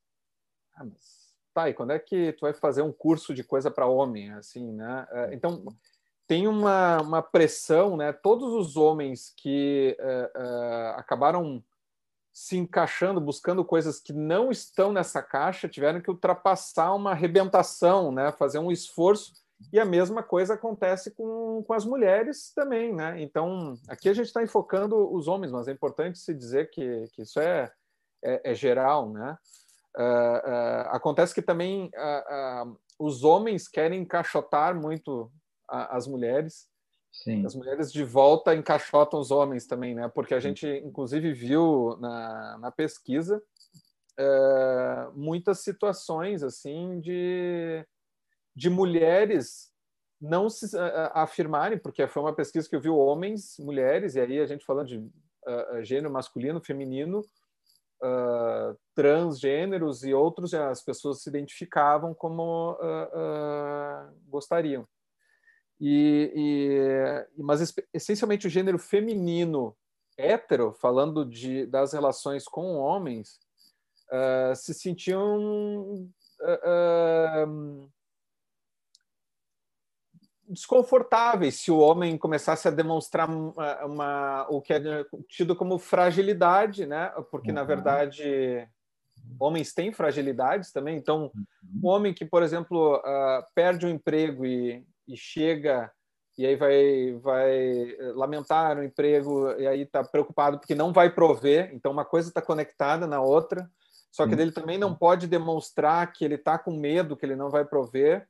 [0.75, 3.87] Ah, mas tá, e quando é que tu vai fazer um curso de coisa para
[3.87, 5.07] homem, assim, né?
[5.11, 5.65] É, então,
[6.27, 8.13] tem uma, uma pressão, né?
[8.13, 11.63] Todos os homens que uh, uh, acabaram
[12.33, 18.33] se encaixando, buscando coisas que não estão nessa caixa, tiveram que ultrapassar uma arrebentação, né?
[18.33, 19.33] Fazer um esforço.
[19.73, 23.23] E a mesma coisa acontece com, com as mulheres também, né?
[23.23, 27.23] Então, aqui a gente está enfocando os homens, mas é importante se dizer que, que
[27.23, 27.71] isso é,
[28.23, 29.39] é, é geral, né?
[29.97, 31.89] Uh, acontece que também
[32.99, 35.31] os homens querem encaixotar muito
[35.69, 36.69] a, as mulheres.
[37.13, 37.47] Sim.
[37.47, 40.09] As mulheres de volta encaixotam os homens também, né?
[40.09, 43.41] Porque a gente, inclusive, viu na, na pesquisa
[44.19, 47.87] é, muitas situações assim de,
[48.55, 49.73] de mulheres
[50.21, 54.41] não se uh, afirmarem, porque foi uma pesquisa que eu vi homens, mulheres, e aí
[54.41, 57.21] a gente falando de uh, gênero masculino, feminino,
[58.01, 62.79] uh, transgêneros e outros, as pessoas se identificavam como
[64.29, 64.87] gostariam.
[65.81, 69.77] E, e, mas essencialmente o gênero feminino
[70.17, 73.41] hétero, falando de, das relações com homens,
[74.11, 76.09] uh, se sentiam
[76.41, 77.91] uh, uh,
[80.49, 84.81] desconfortáveis se o homem começasse a demonstrar uma, uma, o que é
[85.29, 87.09] tido como fragilidade, né?
[87.31, 87.57] Porque uhum.
[87.57, 88.69] na verdade
[89.41, 90.97] homens têm fragilidades também.
[90.97, 91.45] Então, uhum.
[91.83, 93.03] um homem que, por exemplo,
[93.55, 95.91] perde o um emprego e, e chega
[96.37, 101.71] e aí vai vai lamentar o emprego e aí está preocupado porque não vai prover
[101.73, 103.71] então uma coisa está conectada na outra
[104.11, 107.51] só que ele também não pode demonstrar que ele está com medo que ele não
[107.51, 108.29] vai prover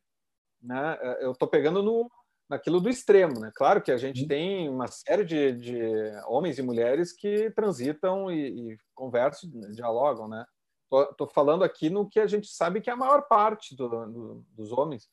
[0.62, 0.98] né?
[1.20, 2.10] Eu estou pegando no
[2.48, 3.50] naquilo do extremo né?
[3.54, 5.80] Claro que a gente tem uma série de, de
[6.26, 10.44] homens e mulheres que transitam e, e conversam dialogam né?
[11.10, 14.44] Estou falando aqui no que a gente sabe que é a maior parte do, do,
[14.50, 15.08] dos homens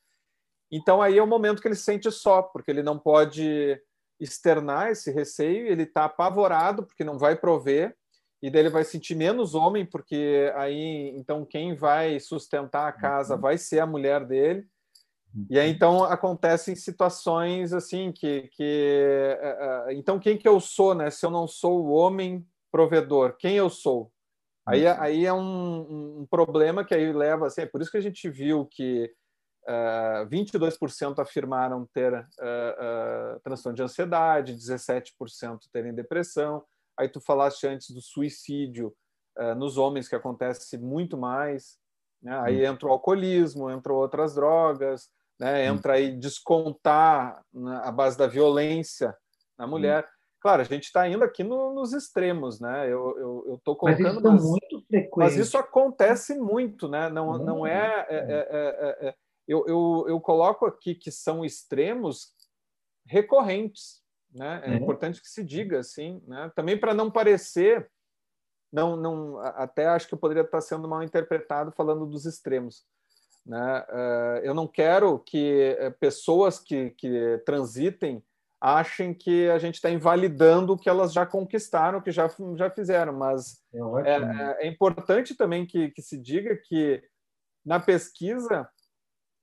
[0.72, 3.80] então aí é o momento que ele se sente só, porque ele não pode
[4.18, 7.94] externar esse receio, ele está apavorado porque não vai prover,
[8.42, 13.34] e daí ele vai sentir menos homem, porque aí então quem vai sustentar a casa
[13.34, 13.40] uhum.
[13.40, 14.66] vai ser a mulher dele.
[15.48, 18.50] E aí, então, acontecem situações assim que...
[18.52, 21.08] que uh, então, quem que eu sou, né?
[21.10, 24.12] Se eu não sou o homem provedor, quem eu sou?
[24.66, 24.94] Aí, uhum.
[24.98, 27.46] aí é um, um, problema que aí leva...
[27.46, 29.10] Assim, é por isso que a gente viu que
[29.68, 36.64] uh, 22% afirmaram ter uh, uh, transtorno de ansiedade, 17% terem depressão.
[36.98, 38.94] Aí tu falaste antes do suicídio
[39.56, 41.78] nos homens, que acontece muito mais.
[42.22, 42.38] Né?
[42.40, 45.08] Aí entra o alcoolismo, entram outras drogas,
[45.40, 45.64] né?
[45.64, 49.16] entra aí descontar né, a base da violência
[49.58, 50.06] na mulher.
[50.38, 52.92] Claro, a gente está indo aqui no, nos extremos, né?
[52.92, 54.02] Eu estou colocando.
[54.02, 55.16] Mas isso é muito frequente.
[55.16, 57.08] Mas isso acontece muito, né?
[57.08, 58.04] Não, não é.
[58.08, 59.14] é, é, é, é
[59.46, 62.32] eu, eu, eu coloco aqui que são extremos
[63.06, 64.02] recorrentes,
[64.32, 64.62] né?
[64.64, 66.50] É, importante que se diga assim, né?
[66.54, 67.90] Também para não parecer,
[68.72, 72.86] não, não, até acho que eu poderia estar sendo mal interpretado falando dos extremos.
[73.44, 73.84] Né?
[73.88, 78.22] Eh, eu não quero que eh, pessoas que, que transitem
[78.60, 82.70] achem que a gente está invalidando o que elas já conquistaram, o que já, já
[82.70, 87.02] fizeram, mas é, é, é, é importante também que, que se diga que
[87.66, 88.68] na pesquisa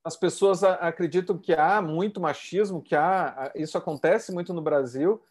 [0.04, 5.22] as pessoas acreditam que há muito machismo, que há isso acontece muito no Brasil,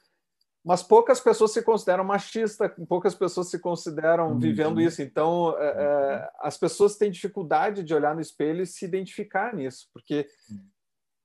[0.64, 4.38] mas poucas pessoas se consideram machistas, poucas pessoas se consideram uhum.
[4.38, 5.00] vivendo isso.
[5.00, 9.88] Então, é, é, as pessoas têm dificuldade de olhar no espelho e se identificar nisso,
[9.92, 10.26] porque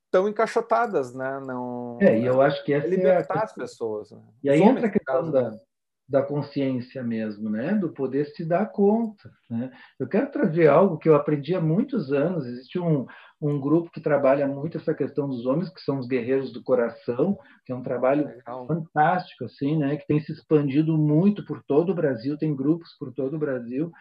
[0.06, 1.42] estão encaixotadas, né?
[1.46, 4.12] Não, é, e eu acho que essa é libertar é as pessoas.
[4.12, 4.22] Né?
[4.44, 5.60] E aí entra a questão da,
[6.08, 7.74] da consciência mesmo, né?
[7.74, 9.32] Do poder se dar conta.
[9.50, 9.72] Né?
[10.00, 12.46] Eu quero trazer algo que eu aprendi há muitos anos.
[12.46, 13.08] Existe um,
[13.44, 17.38] um grupo que trabalha muito essa questão dos homens, que são os guerreiros do coração,
[17.66, 18.66] que é um trabalho Legal.
[18.66, 19.98] fantástico, assim, né?
[19.98, 23.92] Que tem se expandido muito por todo o Brasil, tem grupos por todo o Brasil.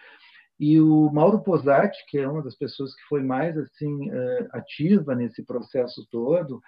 [0.60, 5.14] E o Mauro Posati, que é uma das pessoas que foi mais assim eh, ativa
[5.14, 6.60] nesse processo todo,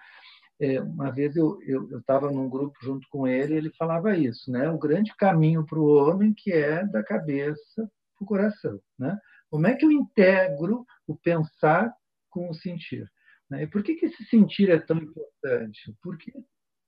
[0.61, 1.59] eh, uma vez eu
[1.97, 4.69] estava num grupo junto com ele, ele falava isso, né?
[4.69, 9.17] O grande caminho para o homem que é da cabeça para o coração, né?
[9.49, 11.95] Como é que eu integro o pensar
[12.35, 13.09] com o sentir.
[13.49, 13.63] Né?
[13.63, 15.97] E por que, que esse sentir é tão importante?
[16.03, 16.33] Porque,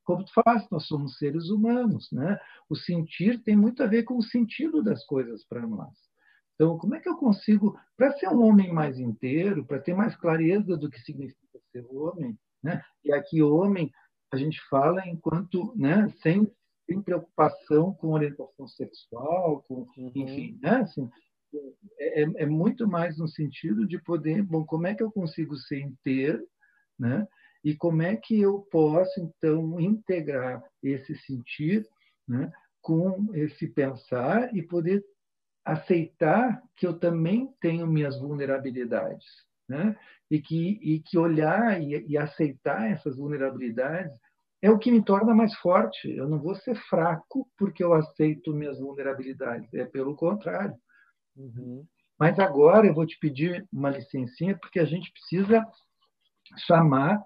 [0.05, 2.11] como tu falaste, nós somos seres humanos.
[2.11, 2.37] Né?
[2.69, 5.95] O sentir tem muito a ver com o sentido das coisas para nós.
[6.55, 10.17] Então, como é que eu consigo, para ser um homem mais inteiro, para ter mais
[10.17, 12.83] clareza do que significa ser homem, né?
[13.05, 13.93] e aqui homem
[14.33, 16.51] a gente fala enquanto, né, sem,
[16.87, 20.13] sem preocupação com orientação sexual, com, uhum.
[20.15, 21.09] enfim, né, assim,
[21.99, 25.57] é, é, é muito mais no sentido de poder, bom, como é que eu consigo
[25.57, 26.47] ser inteiro,
[26.99, 27.27] né?
[27.65, 31.85] E como é que eu posso então integrar esse sentir,
[32.29, 35.05] né, com esse pensar e poder
[35.65, 39.27] aceitar que eu também tenho minhas vulnerabilidades,
[39.69, 39.97] né?
[40.31, 44.13] E que e que olhar e, e aceitar essas vulnerabilidades
[44.63, 46.11] é o que me torna mais forte.
[46.11, 49.73] Eu não vou ser fraco porque eu aceito minhas vulnerabilidades.
[49.75, 50.75] É pelo contrário.
[51.37, 51.85] Uhum.
[52.19, 55.65] Mas agora eu vou te pedir uma licencinha, porque a gente precisa
[56.67, 57.23] chamar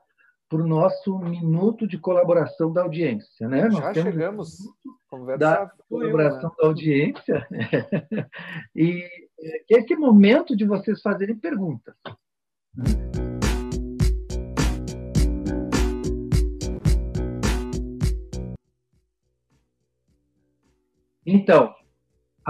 [0.49, 3.49] para o nosso minuto de colaboração da audiência.
[3.49, 3.68] Né?
[3.68, 4.59] Nós Já chegamos.
[5.38, 6.57] Da colaboração né?
[6.59, 7.49] da audiência.
[8.75, 9.05] e
[9.40, 11.94] é esse momento de vocês fazerem perguntas.
[21.25, 21.73] Então,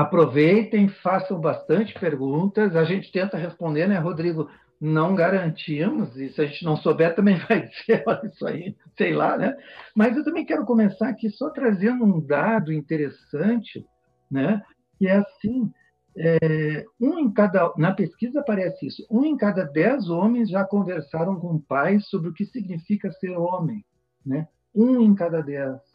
[0.01, 2.75] aproveitem, façam bastante perguntas.
[2.75, 4.51] A gente tenta responder, né, Rodrigo?
[4.81, 9.13] Não garantimos, e se a gente não souber, também vai ser olha isso aí, sei
[9.13, 9.55] lá, né?
[9.95, 13.85] Mas eu também quero começar aqui só trazendo um dado interessante,
[14.31, 14.63] né?
[14.99, 15.71] Que é assim,
[16.17, 21.39] é, um em cada, na pesquisa aparece isso, um em cada dez homens já conversaram
[21.39, 23.85] com pais sobre o que significa ser homem,
[24.25, 24.49] né?
[24.75, 25.90] Um em cada dez.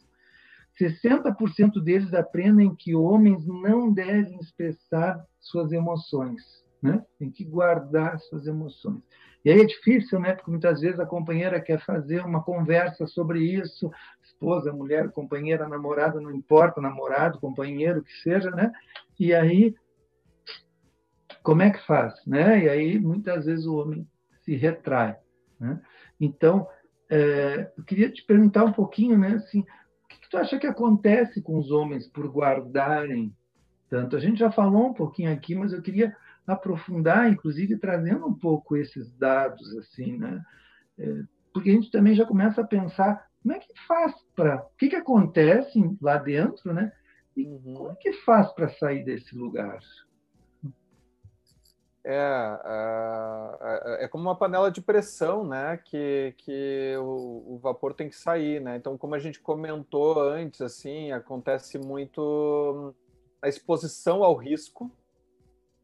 [0.78, 6.42] 60% deles aprendem que homens não devem expressar suas emoções,
[6.82, 7.02] né?
[7.18, 9.02] Tem que guardar suas emoções.
[9.44, 10.34] E aí é difícil, né?
[10.34, 13.90] Porque muitas vezes a companheira quer fazer uma conversa sobre isso,
[14.22, 18.72] esposa, mulher, companheira, namorada, não importa, namorado, companheiro, que seja, né?
[19.18, 19.74] E aí
[21.46, 22.64] como é que faz, né?
[22.64, 24.04] E aí muitas vezes o homem
[24.42, 25.16] se retrai,
[25.60, 25.80] né?
[26.20, 26.66] Então,
[27.08, 29.34] é, eu queria te perguntar um pouquinho, né?
[29.34, 29.64] Assim,
[30.26, 33.34] que tu acha que acontece com os homens por guardarem
[33.88, 34.16] tanto?
[34.16, 36.14] A gente já falou um pouquinho aqui, mas eu queria
[36.46, 40.42] aprofundar, inclusive trazendo um pouco esses dados, assim, né?
[40.98, 44.76] É, porque a gente também já começa a pensar como é que faz para, o
[44.76, 46.92] que que acontece lá dentro, né?
[47.36, 47.74] E uhum.
[47.74, 49.78] como é que faz para sair desse lugar?
[52.08, 52.60] É,
[53.98, 55.76] é, é, como uma panela de pressão, né?
[55.76, 58.76] Que, que o, o, vapor tem que sair, né?
[58.76, 62.94] Então, como a gente comentou antes, assim, acontece muito
[63.42, 64.88] a exposição ao risco,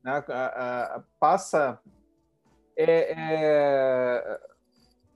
[0.05, 0.25] né?
[0.29, 1.81] A, a, passa
[2.77, 4.41] é, é,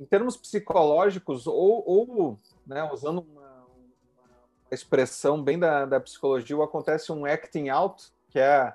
[0.00, 7.12] em termos psicológicos ou, ou né, usando uma, uma, expressão bem da, da psicologia, acontece
[7.12, 8.74] um acting out, que é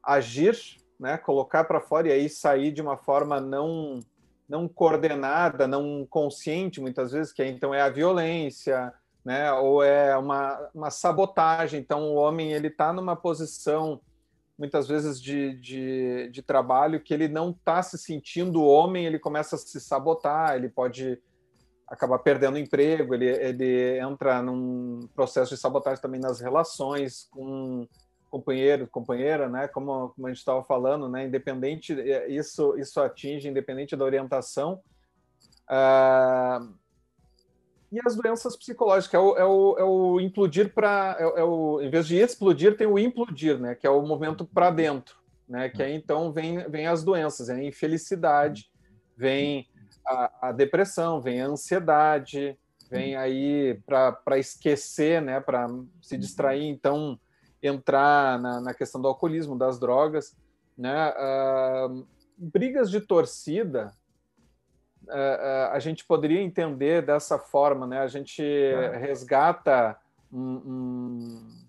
[0.00, 4.00] agir né, colocar para fora e aí sair de uma forma não
[4.46, 8.92] não coordenada, não consciente, muitas vezes, que então é a violência,
[9.24, 11.80] né, ou é uma, uma sabotagem.
[11.80, 14.02] Então, o homem ele está numa posição,
[14.58, 19.56] muitas vezes, de, de, de trabalho que ele não está se sentindo homem, ele começa
[19.56, 21.18] a se sabotar, ele pode
[21.88, 27.88] acabar perdendo emprego, ele, ele entra num processo de sabotagem também nas relações com
[28.34, 29.68] companheiro, companheira, né?
[29.68, 31.24] Como, como a gente estava falando, né?
[31.24, 34.80] Independente, é, isso isso atinge independente da orientação.
[35.70, 36.74] Uh,
[37.92, 41.80] e as doenças psicológicas é o, é o, é o implodir para é, é, o
[41.80, 43.76] em vez de explodir tem o implodir, né?
[43.76, 45.14] Que é o movimento para dentro,
[45.48, 45.68] né?
[45.68, 48.68] Que aí então vem vem as doenças, a infelicidade,
[49.16, 49.68] vem
[50.04, 52.58] a, a depressão, vem a ansiedade,
[52.90, 55.38] vem aí para esquecer, né?
[55.38, 55.68] Para
[56.02, 57.16] se distrair, então
[57.66, 60.36] entrar na, na questão do alcoolismo, das drogas,
[60.76, 61.10] né?
[61.10, 63.92] Uh, brigas de torcida,
[65.04, 68.00] uh, a gente poderia entender dessa forma, né?
[68.00, 68.42] A gente
[68.98, 69.96] resgata
[70.32, 71.64] um, um,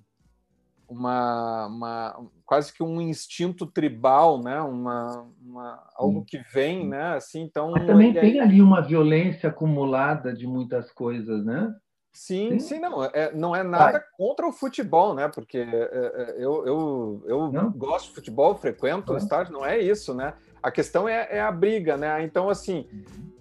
[0.89, 4.59] uma, uma, quase que um instinto tribal, né?
[4.61, 7.15] Uma, uma algo que vem, né?
[7.15, 7.71] Assim, então.
[7.71, 11.73] Mas também tem ali uma violência acumulada de muitas coisas, né?
[12.15, 13.03] Sim, sim, sim, não.
[13.03, 14.03] É, não é nada Vai.
[14.17, 15.27] contra o futebol, né?
[15.27, 20.13] Porque é, é, eu, eu, eu gosto de futebol, frequento o estádio, não é isso,
[20.13, 20.33] né?
[20.63, 22.23] A questão é, é a briga, né?
[22.23, 22.87] Então, assim,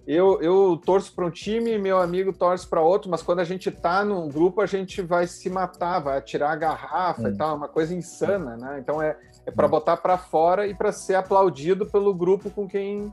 [0.05, 3.71] eu, eu torço para um time, meu amigo torce para outro, mas quando a gente
[3.71, 7.31] tá num grupo, a gente vai se matar, vai atirar a garrafa é.
[7.31, 8.77] e tal, é uma coisa insana, né?
[8.77, 13.03] Então, é, é para botar para fora e para ser aplaudido pelo grupo com quem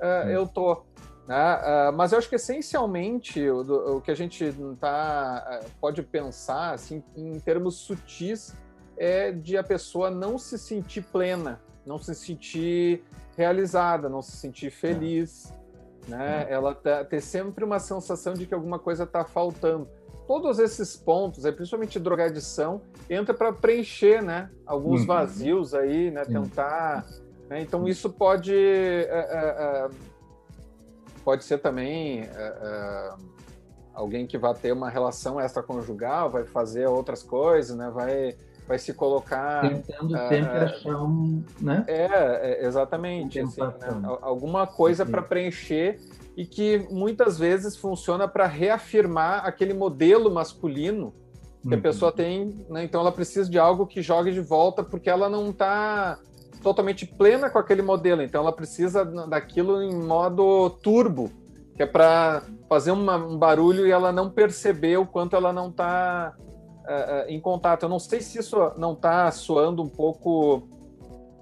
[0.00, 0.82] uh, eu tô.
[1.30, 1.54] Né?
[1.54, 6.74] Uh, mas eu acho que essencialmente o, o que a gente tá, uh, pode pensar
[6.74, 8.52] assim, em termos sutis
[8.96, 13.04] é de a pessoa não se sentir plena, não se sentir
[13.36, 15.54] realizada, não se sentir feliz,
[16.08, 16.46] né?
[16.46, 16.52] Uhum.
[16.52, 19.88] Ela tá, ter sempre uma sensação de que alguma coisa está faltando.
[20.26, 24.50] Todos esses pontos, principalmente drogadição, entra para preencher, né?
[24.66, 25.06] Alguns uhum.
[25.06, 26.24] vazios aí, né?
[26.24, 27.06] Tentar.
[27.48, 27.62] Né?
[27.62, 30.09] Então isso pode uh,
[31.30, 33.16] pode ser também uh,
[33.94, 37.88] alguém que vai ter uma relação extraconjugal, vai fazer outras coisas, né?
[37.88, 41.84] Vai, vai se colocar tentando uh, sempre achar um, né?
[41.86, 44.18] É, é exatamente, assim, né?
[44.22, 46.00] alguma coisa para preencher
[46.36, 51.14] e que muitas vezes funciona para reafirmar aquele modelo masculino
[51.62, 51.78] que uhum.
[51.78, 52.82] a pessoa tem, né?
[52.82, 56.18] Então ela precisa de algo que jogue de volta porque ela não está
[56.62, 61.30] totalmente plena com aquele modelo, então ela precisa daquilo em modo turbo,
[61.74, 65.68] que é para fazer uma, um barulho e ela não perceber o quanto ela não
[65.68, 66.50] está uh,
[66.86, 67.84] é, é, em contato.
[67.84, 70.68] Eu não sei se isso não está soando um pouco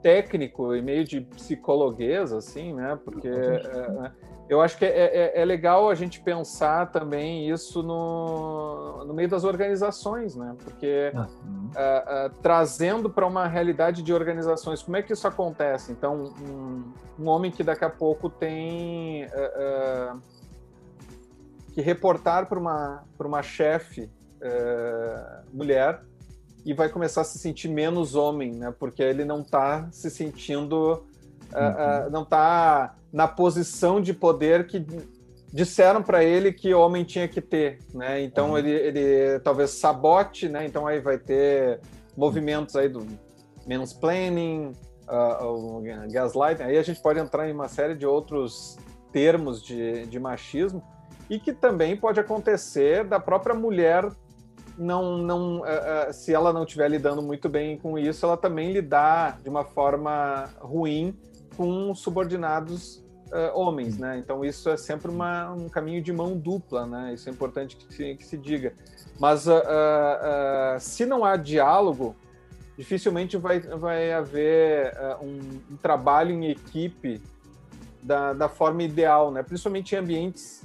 [0.02, 2.96] técnico e meio de psicologuês, assim, né?
[3.04, 4.10] Porque uh,
[4.48, 9.28] eu acho que é, é, é, legal a gente pensar também isso no, no meio
[9.28, 10.56] das organizações, né?
[10.64, 15.92] Porque uh, uh, trazendo para uma realidade de organizações, como é que isso acontece?
[15.92, 20.18] Então, um, um homem que daqui a pouco tem uh,
[21.74, 24.10] que reportar para uma, uma chefe
[25.52, 26.00] mulher
[26.64, 28.72] e vai começar a se sentir menos homem, né?
[28.78, 31.02] Porque ele não está se sentindo
[31.52, 32.10] uhum.
[32.10, 34.84] não está na posição de poder que
[35.52, 38.22] disseram para ele que o homem tinha que ter, né?
[38.22, 38.58] Então uhum.
[38.58, 40.66] ele, ele talvez sabote, né?
[40.66, 41.80] Então aí vai ter
[42.16, 43.06] movimentos aí do
[43.66, 44.72] mansplaining,
[45.08, 46.62] uh, o gaslighting.
[46.62, 48.76] Aí a gente pode entrar em uma série de outros
[49.12, 50.82] termos de, de machismo
[51.30, 54.10] e que também pode acontecer da própria mulher
[54.76, 55.62] não, não, uh,
[56.08, 59.64] uh, se ela não estiver lidando muito bem com isso, ela também lidar de uma
[59.64, 61.18] forma ruim
[61.58, 63.02] com subordinados
[63.32, 64.16] uh, homens, né?
[64.16, 67.14] Então isso é sempre uma, um caminho de mão dupla, né?
[67.14, 68.72] Isso é importante que se, que se diga.
[69.18, 72.14] Mas uh, uh, se não há diálogo,
[72.76, 77.20] dificilmente vai, vai haver um, um, trabalho em equipe
[78.00, 79.42] da, da forma ideal, né?
[79.42, 80.64] Principalmente em ambientes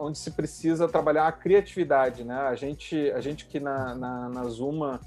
[0.00, 2.34] onde se precisa trabalhar a criatividade, né?
[2.34, 5.00] A gente, a gente que na, na, na Zuma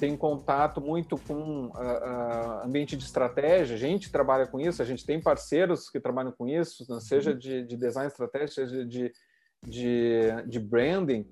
[0.00, 4.84] tem contato muito com uh, uh, ambiente de estratégia, a gente trabalha com isso, a
[4.84, 6.98] gente tem parceiros que trabalham com isso, né?
[7.00, 9.12] seja de, de design estratégico, seja de,
[9.62, 11.26] de, de branding.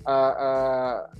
[0.00, 1.14] Uh,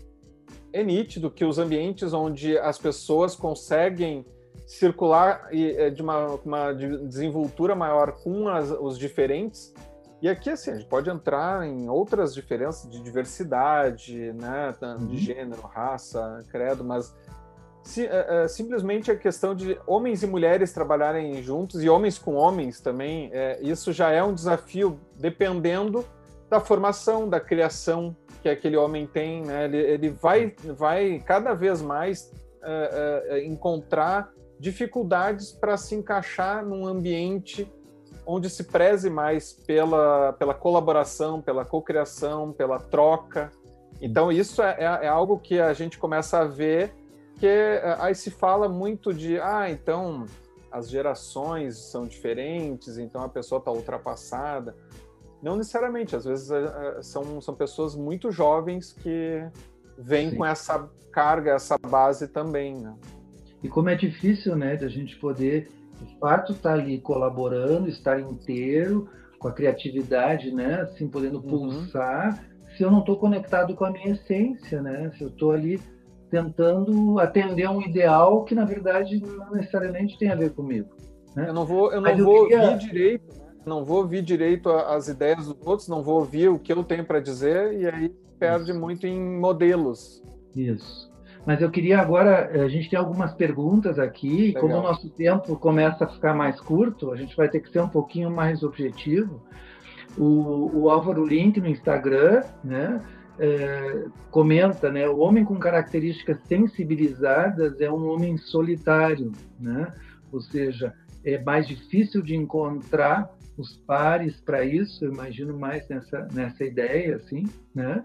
[0.72, 4.24] é nítido que os ambientes onde as pessoas conseguem
[4.66, 9.74] circular eh, de uma, uma desenvoltura maior com as, os diferentes
[10.22, 15.16] e aqui, assim, a gente pode entrar em outras diferenças de diversidade, né, de uhum.
[15.16, 17.14] gênero, raça, credo, mas
[17.82, 22.34] se, é, é, simplesmente a questão de homens e mulheres trabalharem juntos e homens com
[22.34, 26.04] homens também, é, isso já é um desafio dependendo
[26.48, 29.64] da formação, da criação que aquele homem tem, né?
[29.64, 36.86] Ele, ele vai, vai cada vez mais é, é encontrar dificuldades para se encaixar num
[36.86, 37.70] ambiente
[38.30, 43.50] onde se preze mais pela, pela colaboração, pela cocriação, pela troca.
[44.00, 46.94] Então, isso é, é, é, algo que a gente começa a ver
[47.38, 50.26] que é, aí se fala muito de, ah, então
[50.70, 54.76] as gerações são diferentes, então a pessoa está ultrapassada.
[55.42, 59.42] Não necessariamente, às vezes é, são, são pessoas muito jovens que
[59.98, 60.36] vêm Sim.
[60.36, 62.76] com essa carga, essa base também.
[62.76, 62.94] Né?
[63.62, 65.68] E como é difícil, né, da gente poder
[66.01, 70.82] de fato estar tá ali colaborando, estar inteiro, com a criatividade, né?
[70.82, 71.70] Assim, podendo uhum.
[71.70, 72.44] pulsar,
[72.76, 75.11] se eu não estou conectado com a minha essência, né?
[75.16, 75.80] Se eu estou ali
[76.30, 80.88] tentando atender a um ideal que, na verdade, não necessariamente tem a ver comigo.
[81.34, 81.48] Né?
[81.48, 82.70] Eu não vou, eu não vou eu queria...
[82.70, 83.44] ouvir direito, né?
[83.66, 87.05] não vou ouvir direito as ideias dos outros, não vou ouvir o que eu tenho
[87.05, 88.80] para dizer, e aí perde Isso.
[88.80, 90.22] muito em modelos.
[90.55, 91.09] Isso.
[91.47, 95.09] Mas eu queria agora, eh, a gente tem algumas perguntas aqui, e como o nosso
[95.11, 98.62] tempo começa a ficar mais curto, a gente vai ter que ser um pouquinho mais
[98.62, 99.43] objetivo.
[100.18, 103.01] O, o Álvaro Link no Instagram, né,
[103.38, 109.93] é, comenta, né, o homem com características sensibilizadas é um homem solitário, né?
[110.30, 110.93] Ou seja,
[111.24, 117.16] é mais difícil de encontrar os pares para isso, eu imagino mais nessa, nessa ideia,
[117.16, 118.03] assim, né?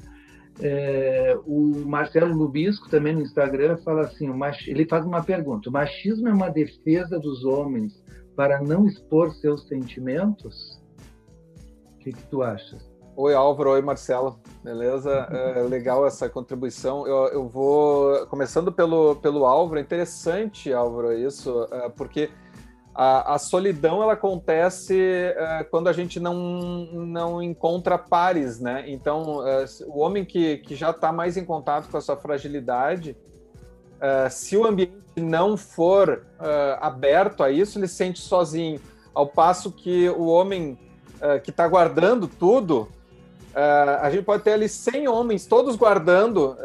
[0.62, 4.30] É, o Marcelo Lubisco, também no Instagram, fala assim:
[4.68, 8.02] ele faz uma pergunta: o machismo é uma defesa dos homens
[8.36, 10.82] para não expor seus sentimentos?
[11.96, 12.96] O que, que tu achas?
[13.18, 13.72] Oi, Álvaro.
[13.72, 14.40] Oi, Marcelo.
[14.62, 15.12] Beleza?
[15.32, 17.08] É legal essa contribuição.
[17.08, 19.80] Eu, eu vou começando pelo, pelo Álvaro.
[19.80, 22.30] É interessante, Álvaro, isso, é, porque
[22.96, 28.86] a, a solidão ela acontece é, quando a gente não, não encontra pares, né?
[28.88, 33.18] Então, é, o homem que, que já está mais em contato com a sua fragilidade,
[34.00, 36.26] é, se o ambiente não for
[36.80, 38.80] aberto a isso, ele se sente sozinho.
[39.14, 40.78] Ao passo que o homem
[41.44, 42.90] que está guardando tudo,
[43.56, 46.58] é, a gente pode ter ali 100 homens, todos guardando,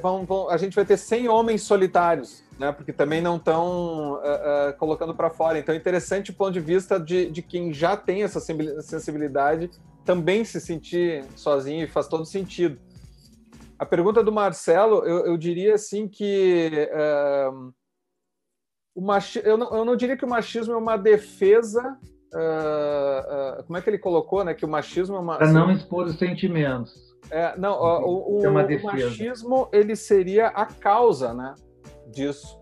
[0.00, 2.72] vão, vão, a gente vai ter 100 homens solitários né?
[2.72, 5.58] Porque também não estão uh, uh, colocando para fora.
[5.58, 9.70] Então é interessante o ponto de vista de, de quem já tem essa sensibilidade
[10.04, 12.80] também se sentir sozinho e faz todo sentido.
[13.78, 17.72] A pergunta do Marcelo, eu, eu diria assim que uh,
[18.94, 19.40] o machi...
[19.44, 21.98] eu, não, eu não diria que o machismo é uma defesa.
[22.32, 24.54] Uh, como é que ele colocou, né?
[24.54, 25.36] Que o machismo é uma.
[25.36, 27.12] Para não expor os sentimentos.
[27.30, 31.54] É, não, o, o, é o machismo ele seria a causa, né?
[32.12, 32.60] Disso.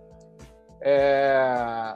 [0.80, 1.94] É,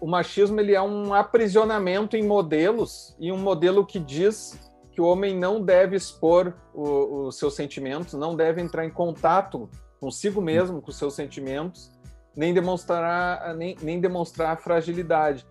[0.00, 4.56] o machismo ele é um aprisionamento em modelos e um modelo que diz
[4.92, 9.68] que o homem não deve expor os seus sentimentos, não deve entrar em contato
[10.00, 11.90] consigo mesmo, com seus sentimentos,
[12.36, 15.46] nem demonstrar nem, nem demonstrar fragilidade.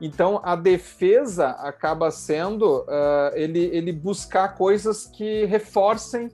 [0.00, 6.30] Então a defesa acaba sendo uh, ele, ele buscar coisas que reforcem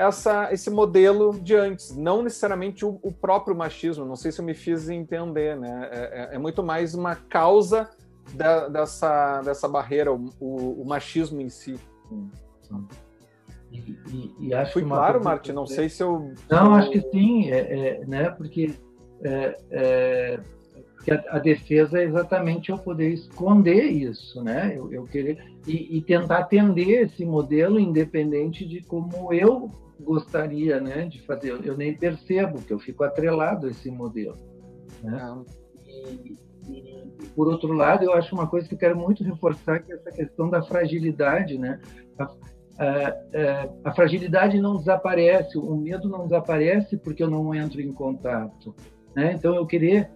[0.00, 4.06] essa, esse modelo de antes, não necessariamente o, o, próprio machismo.
[4.06, 5.90] Não sei se eu me fiz entender, né?
[5.92, 7.90] É, é, é muito mais uma causa
[8.32, 11.78] da, dessa, dessa barreira, o, o, o machismo em si.
[13.70, 13.78] E,
[14.08, 15.52] e, e acho Fui claro, Martin?
[15.52, 16.32] Não sei se eu.
[16.48, 18.30] Não, acho que sim, é, é né?
[18.30, 18.74] Porque
[19.22, 20.40] é, é,
[21.04, 24.72] que a, a, defesa é exatamente eu poder esconder isso, né?
[24.74, 29.70] Eu, eu querer e, e, tentar atender esse modelo independente de como eu
[30.00, 31.60] gostaria, né, de fazer.
[31.64, 34.36] Eu, nem percebo que eu fico atrelado a esse modelo,
[35.02, 35.44] né?
[35.86, 36.36] E,
[36.68, 39.96] e, por outro lado, eu acho uma coisa que eu quero muito reforçar que é
[39.96, 41.80] essa questão da fragilidade, né?
[42.18, 47.80] A, a, a, a fragilidade não desaparece, o medo não desaparece porque eu não entro
[47.80, 48.74] em contato,
[49.14, 49.32] né?
[49.32, 50.10] Então eu querer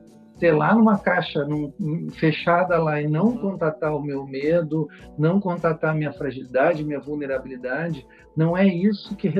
[0.45, 1.73] ser lá numa caixa num,
[2.19, 4.87] fechada lá e não contatar o meu medo,
[5.17, 9.33] não contatar a minha fragilidade, minha vulnerabilidade, não é isso que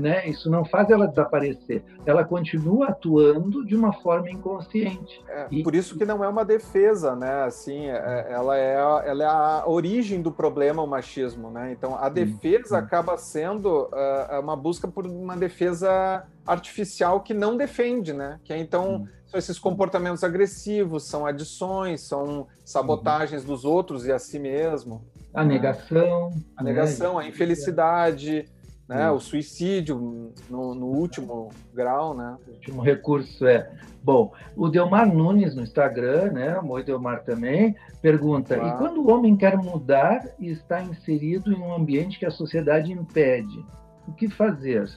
[0.00, 1.84] né, isso não faz ela desaparecer.
[2.06, 5.22] Ela continua atuando de uma forma inconsciente.
[5.28, 7.44] É, e, por isso que não é uma defesa, né?
[7.44, 11.70] Assim, é, ela é a, ela é a origem do problema, o machismo, né?
[11.70, 18.12] Então a defesa acaba sendo uh, uma busca por uma defesa artificial que não defende,
[18.12, 18.40] né?
[18.44, 24.18] Que é, então são esses comportamentos agressivos, são adições, são sabotagens dos outros e a
[24.18, 25.04] si mesmo.
[25.32, 26.32] A negação.
[26.56, 27.24] A negação, né?
[27.24, 28.48] a infelicidade,
[28.88, 29.08] né?
[29.08, 32.12] o suicídio no, no, último grau.
[32.12, 32.36] Né?
[32.48, 33.70] O último recurso é.
[34.02, 36.58] Bom, o Delmar Nunes no Instagram, né?
[36.58, 41.72] o Delmar também, pergunta: e quando o homem quer mudar e está inserido em um
[41.72, 43.64] ambiente que a sociedade impede,
[44.08, 44.90] o que fazer?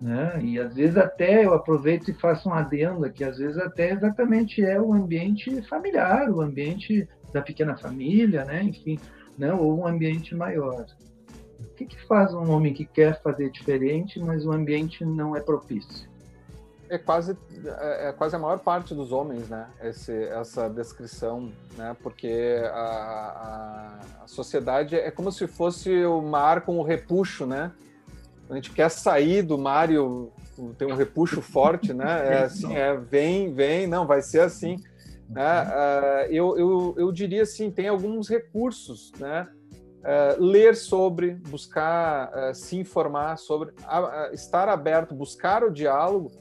[0.00, 0.40] Né?
[0.42, 4.64] E às vezes até eu aproveito e faço um adendo aqui, às vezes até exatamente
[4.64, 8.62] é o ambiente familiar, o ambiente da pequena família, né?
[8.62, 8.98] enfim,
[9.36, 9.52] né?
[9.52, 10.86] ou um ambiente maior.
[11.58, 15.40] O que, que faz um homem que quer fazer diferente, mas o ambiente não é
[15.40, 16.08] propício?
[16.88, 19.68] É quase, é, é quase a maior parte dos homens, né?
[19.80, 21.94] Esse, essa descrição, né?
[22.02, 27.70] Porque a, a, a sociedade é como se fosse o mar com o repuxo, né?
[28.50, 30.32] A gente quer sair do Mario,
[30.76, 32.34] tem um repuxo forte, né?
[32.34, 34.76] É assim, é, vem, vem, não, vai ser assim.
[35.28, 35.62] Né?
[35.62, 39.48] Uh, eu, eu, eu diria assim, tem alguns recursos, né?
[40.00, 43.72] Uh, ler sobre, buscar uh, se informar sobre,
[44.32, 46.32] estar aberto, buscar o diálogo,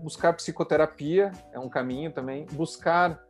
[0.00, 3.22] buscar psicoterapia é um caminho também, buscar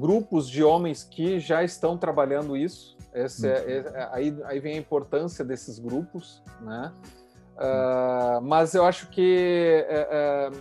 [0.00, 4.78] grupos de homens que já estão trabalhando isso, esse é, é, aí, aí vem a
[4.78, 6.92] importância desses grupos, né?
[7.54, 9.86] Uh, mas eu acho que
[10.50, 10.56] uh,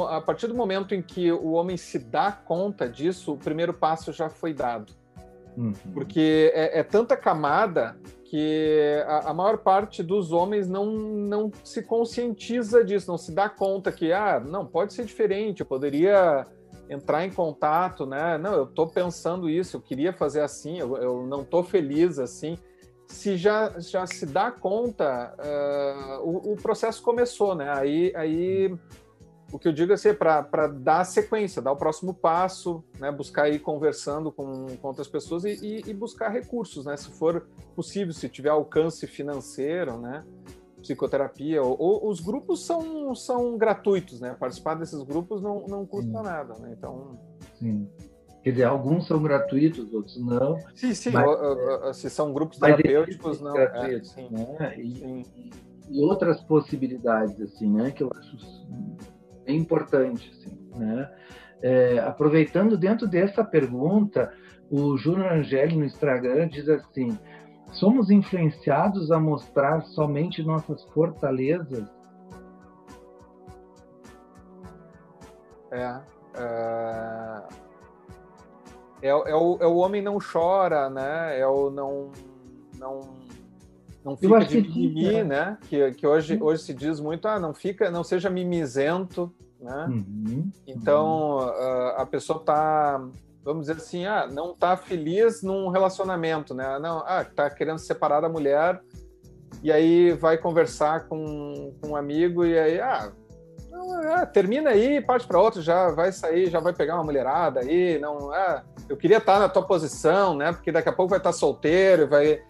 [0.00, 3.74] uh, a partir do momento em que o homem se dá conta disso, o primeiro
[3.74, 4.92] passo já foi dado.
[5.56, 5.72] Uhum.
[5.92, 11.82] Porque é, é, tanta camada que a, a, maior parte dos homens não, não se
[11.82, 16.44] conscientiza disso, não se dá conta que, ah, não, pode ser diferente, eu poderia
[16.88, 18.38] entrar em contato, né?
[18.38, 22.58] Não, eu estou pensando isso, eu queria fazer assim, eu, eu não estou feliz assim.
[23.06, 27.70] Se já, já se dá conta, uh, o, o, processo começou, né?
[27.70, 28.76] Aí, aí
[29.52, 33.12] o que eu digo é assim, para dar sequência, dar o próximo passo, né?
[33.12, 36.96] buscar ir conversando com, com outras pessoas e, e, e buscar recursos, né?
[36.96, 40.24] Se for possível, se tiver alcance financeiro, né?
[40.84, 44.36] Psicoterapia, ou, ou, os grupos são, são gratuitos, né?
[44.38, 46.22] Participar desses grupos não, não custa sim.
[46.22, 46.74] nada, né?
[46.76, 47.18] Então...
[47.58, 47.88] Sim.
[48.42, 50.58] Quer dizer, alguns são gratuitos, outros não.
[50.74, 53.56] Sim, sim, mas, se são grupos terapêuticos, não.
[53.56, 54.74] É, sim, né?
[54.78, 55.50] E, sim.
[55.90, 57.90] e, outras possibilidades, assim, né?
[57.90, 58.36] Que eu acho
[59.46, 61.10] bem importante, assim, né?
[61.62, 64.30] É, aproveitando dentro dessa pergunta,
[64.70, 67.18] o Júnior Angeli no Instagram diz assim:
[67.74, 71.88] Somos influenciados a mostrar somente nossas fortalezas?
[75.70, 76.00] É.
[76.36, 77.42] É,
[79.02, 81.38] é, é, o, é o homem não chora, né?
[81.38, 82.10] É o não.
[82.78, 83.00] não
[84.04, 85.56] não fica de mimimi, né?
[85.62, 89.86] Que, que hoje, hoje se diz muito, ah, não fica, não seja mimizento, né?
[89.88, 91.38] Uhum, então uhum.
[91.38, 93.02] A, a pessoa está
[93.44, 96.78] vamos dizer assim, ah, não está feliz num relacionamento, né?
[96.78, 98.80] Não, ah, está querendo separar da mulher
[99.62, 103.12] e aí vai conversar com, com um amigo e aí, ah,
[104.14, 107.98] ah termina aí, parte para outro, já vai sair, já vai pegar uma mulherada aí,
[107.98, 110.52] não, ah, eu queria estar tá na tua posição, né?
[110.52, 112.42] Porque daqui a pouco vai estar tá solteiro, vai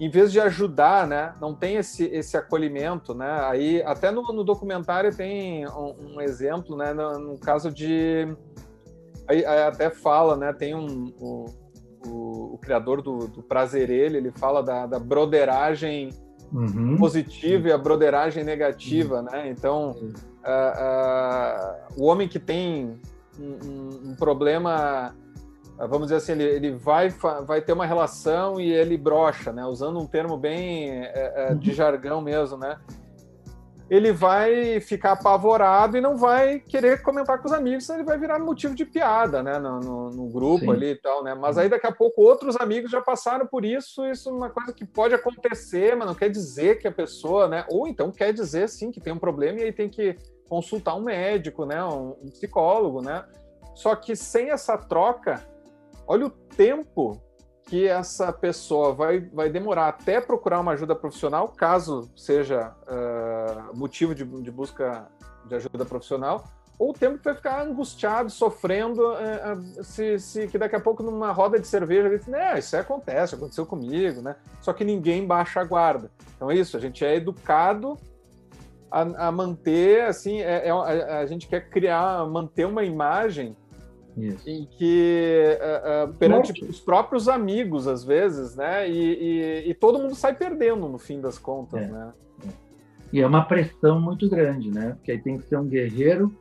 [0.00, 4.42] em vez de ajudar, né, não tem esse, esse acolhimento, né, aí até no, no
[4.42, 8.34] documentário tem um, um exemplo, né, no, no caso de
[9.30, 10.52] Aí, aí até fala, né?
[10.52, 11.12] Tem um.
[11.20, 11.46] O,
[12.04, 16.10] o, o criador do, do Prazerelho, ele fala da, da broderagem
[16.52, 16.96] uhum.
[16.96, 19.22] positiva e a broderagem negativa, uhum.
[19.22, 19.50] né?
[19.50, 22.98] Então, uh, uh, o homem que tem
[23.38, 25.14] um, um problema
[25.78, 27.08] vamos dizer assim, ele, ele vai,
[27.46, 29.64] vai ter uma relação e ele brocha, né?
[29.64, 31.76] Usando um termo bem é, de uhum.
[31.76, 32.76] jargão mesmo, né?
[33.90, 38.16] Ele vai ficar apavorado e não vai querer comentar com os amigos, senão ele vai
[38.16, 40.70] virar motivo de piada, né, no, no, no grupo Sim.
[40.70, 44.06] ali e tal, né, mas aí daqui a pouco outros amigos já passaram por isso,
[44.06, 47.64] isso é uma coisa que pode acontecer, mas não quer dizer que a pessoa, né,
[47.68, 50.14] ou então quer dizer, sim, que tem um problema e aí tem que
[50.48, 53.24] consultar um médico, né, um, um psicólogo, né,
[53.74, 55.44] só que sem essa troca,
[56.06, 57.20] olha o tempo
[57.70, 64.12] que essa pessoa vai, vai demorar até procurar uma ajuda profissional, caso seja uh, motivo
[64.12, 65.06] de, de, busca
[65.46, 66.42] de ajuda profissional,
[66.76, 71.00] ou o tempo que vai ficar angustiado, sofrendo, é, se, se, que daqui a pouco
[71.00, 74.34] numa roda de cerveja ele diz, né, isso acontece, aconteceu comigo, né?
[74.60, 76.10] Só que ninguém baixa a guarda.
[76.34, 77.96] Então é isso, a gente é educado
[78.90, 83.56] a, a manter, assim, é, é a, a, gente quer criar, manter uma imagem
[84.16, 84.48] isso.
[84.48, 86.64] em que uh, uh, perante Morte.
[86.64, 88.88] os próprios amigos, às vezes, né?
[88.88, 91.86] E, e, e, todo mundo sai perdendo no fim das contas, é.
[91.88, 92.12] né?
[93.12, 94.92] E é uma pressão muito grande, né?
[94.96, 96.32] Porque aí tem que ser um guerreiro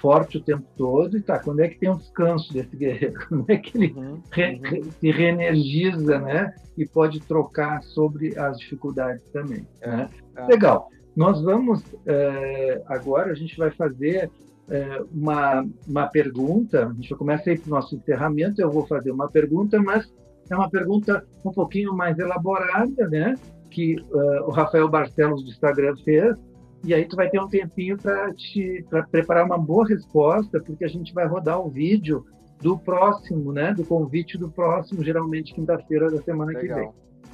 [0.00, 3.18] forte o tempo todo e tá, quando é que tem um descanso desse guerreiro?
[3.28, 4.90] Quando é que ele uhum, re, uhum.
[4.90, 6.54] se reenergiza, né?
[6.76, 10.10] E pode trocar sobre as dificuldades também, é, né?
[10.36, 10.46] É.
[10.46, 10.90] Legal.
[11.14, 14.30] Nós vamos, é, agora a gente vai fazer
[14.68, 19.10] é, uma, uma pergunta, a gente começa aí para o nosso encerramento, eu vou fazer
[19.10, 20.12] uma pergunta, mas
[20.50, 23.34] é uma pergunta um pouquinho mais elaborada, né?
[23.70, 26.36] Que uh, o Rafael Barcelos do Instagram fez,
[26.84, 30.84] e aí tu vai ter um tempinho para te para preparar uma boa resposta, porque
[30.84, 32.24] a gente vai rodar o vídeo
[32.60, 33.74] do próximo, né?
[33.74, 36.62] Do convite do próximo, geralmente quinta-feira da semana Legal.
[36.62, 36.90] que vem.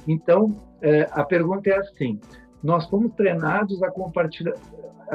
[0.07, 2.19] Então, é, a pergunta é assim:
[2.63, 4.53] nós fomos treinados a compartilhar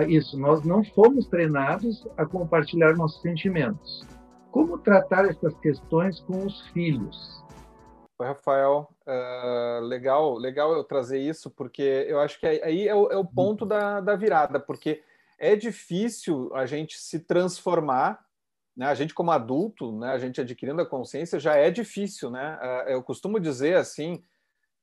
[0.05, 4.07] isso, nós não fomos treinados a compartilhar nossos sentimentos.
[4.51, 7.45] Como tratar essas questões com os filhos?
[8.21, 13.17] Rafael, uh, legal, legal eu trazer isso, porque eu acho que aí é o, é
[13.17, 15.03] o ponto da, da virada, porque
[15.39, 18.19] é difícil a gente se transformar
[18.79, 22.57] né, a gente como adulto, né, a gente adquirindo a consciência já é difícil, né?
[22.63, 24.23] Uh, eu costumo dizer assim,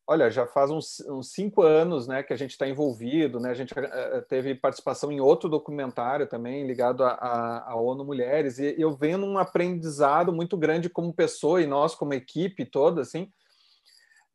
[0.07, 3.49] Olha, já faz uns, uns, cinco anos né, que a gente está envolvido, né?
[3.49, 8.95] A gente uh, teve participação em outro documentário também ligado à ONU Mulheres, e eu
[8.95, 13.31] venho um aprendizado muito grande como pessoa e nós como equipe toda, assim.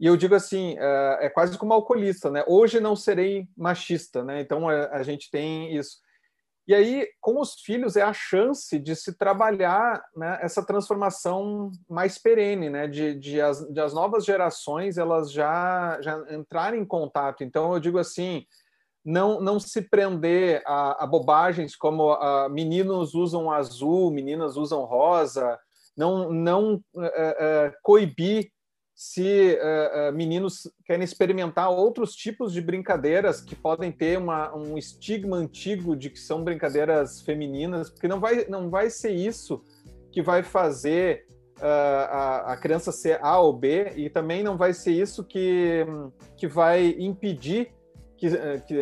[0.00, 2.42] E eu digo assim, uh, é quase como alcoolista, né?
[2.48, 4.40] Hoje não serei machista, né?
[4.40, 5.98] Então a, a gente tem isso.
[6.70, 12.16] E aí, com os filhos, é a chance de se trabalhar né, essa transformação mais
[12.16, 17.42] perene, né, de, de, as, de as novas gerações elas já, já entrarem em contato.
[17.42, 18.46] Então, eu digo assim,
[19.04, 25.58] não, não se prender a, a bobagens como a, meninos usam azul, meninas usam rosa,
[25.96, 28.48] não, não uh, uh, coibir
[29.00, 34.76] se uh, uh, meninos querem experimentar outros tipos de brincadeiras que podem ter uma, um
[34.76, 39.64] estigma antigo de que são brincadeiras femininas, porque não vai, não vai ser isso
[40.12, 41.24] que vai fazer
[41.60, 45.86] uh, a, a, criança ser A ou B, e também não vai ser isso que,
[46.36, 47.72] que vai impedir
[48.18, 48.28] que,
[48.66, 48.76] que,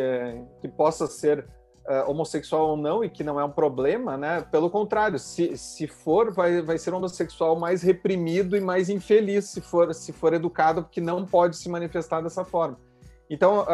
[0.61, 1.47] que possa ser
[1.89, 4.43] uh, homossexual ou não e que não é um problema, né?
[4.43, 9.47] Pelo contrário, se, se for, vai, vai ser um homossexual mais reprimido e mais infeliz
[9.47, 12.79] se for, se for educado, porque não pode se manifestar dessa forma.
[13.31, 13.67] Então,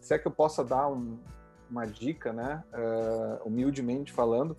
[0.00, 1.18] se é que eu possa dar um,
[1.70, 2.62] uma dica, né?
[2.72, 4.56] Uh, humildemente falando,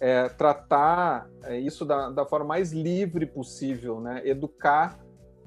[0.00, 4.22] é tratar é, isso da, da forma mais livre possível, né?
[4.24, 4.98] Educar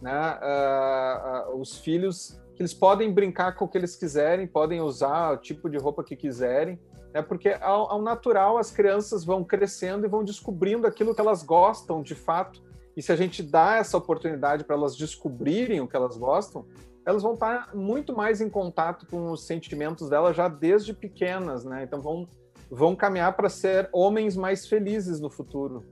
[0.01, 5.32] né, uh, uh, os filhos eles podem brincar com o que eles quiserem, podem usar
[5.32, 6.80] o tipo de roupa que quiserem,
[7.12, 7.20] né?
[7.20, 12.03] porque ao, ao natural as crianças vão crescendo e vão descobrindo aquilo que elas gostam
[12.03, 12.62] de fato.
[12.95, 16.64] E se a gente dá essa oportunidade para elas descobrirem o que elas gostam,
[17.03, 21.84] elas vão estar muito mais em contato com os sentimentos delas já desde pequenas, né?
[21.84, 22.30] Então vão,
[22.70, 25.84] vão caminhar para ser homens mais felizes no futuro.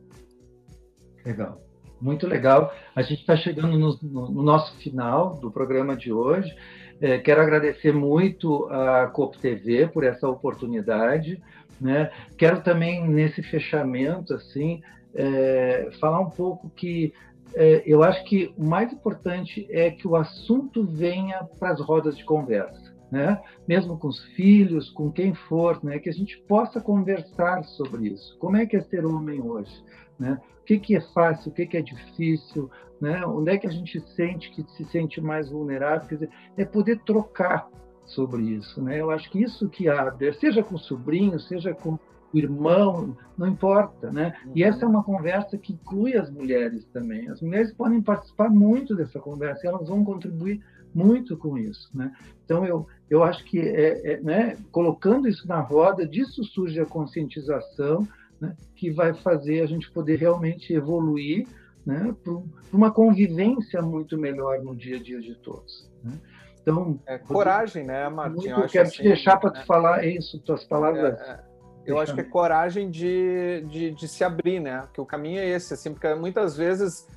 [1.25, 1.68] Legal
[2.01, 2.73] muito legal.
[2.95, 6.55] A gente está chegando no, no, no, nosso final do programa de hoje.
[7.01, 11.41] É, quero agradecer muito a COP TV por essa oportunidade.
[11.79, 12.11] Né?
[12.37, 14.81] Quero também, nesse fechamento, assim,
[15.13, 17.13] é, falar um pouco que
[17.55, 22.17] é, eu acho que o mais importante é que o assunto venha para as rodas
[22.17, 22.89] de conversa.
[23.11, 23.41] Né?
[23.67, 25.97] mesmo com os filhos, com quem for, né?
[25.97, 28.37] que a gente possa conversar sobre isso.
[28.37, 29.71] Como é que é ser homem hoje?
[30.19, 30.39] Né?
[30.61, 33.25] O que, que é fácil, o que, que é difícil, né?
[33.25, 36.07] onde é que a gente sente que se sente mais vulnerável?
[36.07, 37.69] Quer dizer, é poder trocar
[38.05, 38.81] sobre isso.
[38.81, 38.99] Né?
[38.99, 41.97] Eu acho que isso que abre, seja com o sobrinho, seja com
[42.33, 44.11] o irmão, não importa.
[44.11, 44.33] Né?
[44.53, 47.29] E essa é uma conversa que inclui as mulheres também.
[47.29, 50.61] As mulheres podem participar muito dessa conversa, elas vão contribuir
[50.93, 51.89] muito com isso.
[51.93, 52.11] Né?
[52.45, 56.85] Então, eu, eu acho que é, é, né, colocando isso na roda, disso surge a
[56.85, 58.07] conscientização,
[58.39, 61.47] né, que vai fazer a gente poder realmente evoluir
[61.85, 62.33] né, para
[62.71, 65.89] uma convivência muito melhor no dia a dia de todos.
[66.03, 66.13] Né?
[66.61, 68.49] Então, é, coragem, né, Martim?
[68.49, 69.59] eu quero assim, te deixar para né?
[69.59, 71.19] tu falar isso, tuas palavras.
[71.19, 71.39] É, é.
[71.85, 74.87] eu acho que é coragem de, de, de, se abrir, né?
[74.93, 77.07] Que o caminho é esse, assim, porque muitas vezes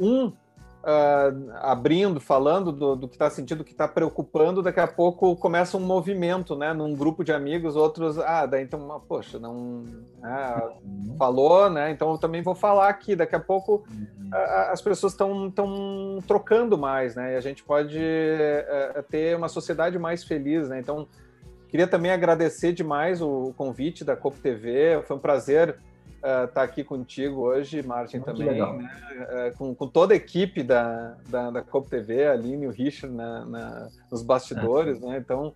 [0.00, 0.32] um
[0.82, 5.36] uh, abrindo, falando do, do que está sentindo, do que está preocupando, daqui a pouco
[5.36, 6.72] começa um movimento, né?
[6.72, 9.84] Num grupo de amigos, outros, ah, daí então, poxa, não
[10.20, 11.16] né, uhum.
[11.16, 11.90] falou, né?
[11.90, 13.14] Então eu também vou falar aqui.
[13.14, 14.30] Daqui a pouco uhum.
[14.70, 15.52] as pessoas estão
[16.26, 17.34] trocando mais, né?
[17.34, 20.80] E a gente pode uh, ter uma sociedade mais feliz, né?
[20.80, 21.06] Então
[21.68, 25.02] queria também agradecer demais o convite da COP TV.
[25.06, 25.78] Foi um prazer
[26.22, 28.62] estar uh, tá aqui contigo hoje, Martin, Muito também, né?
[28.62, 32.70] uh, com, com, toda a equipe da, da, da COP TV, a Aline e o
[32.70, 35.06] Richard na, na, nos bastidores, é.
[35.06, 35.18] né?
[35.18, 35.48] Então,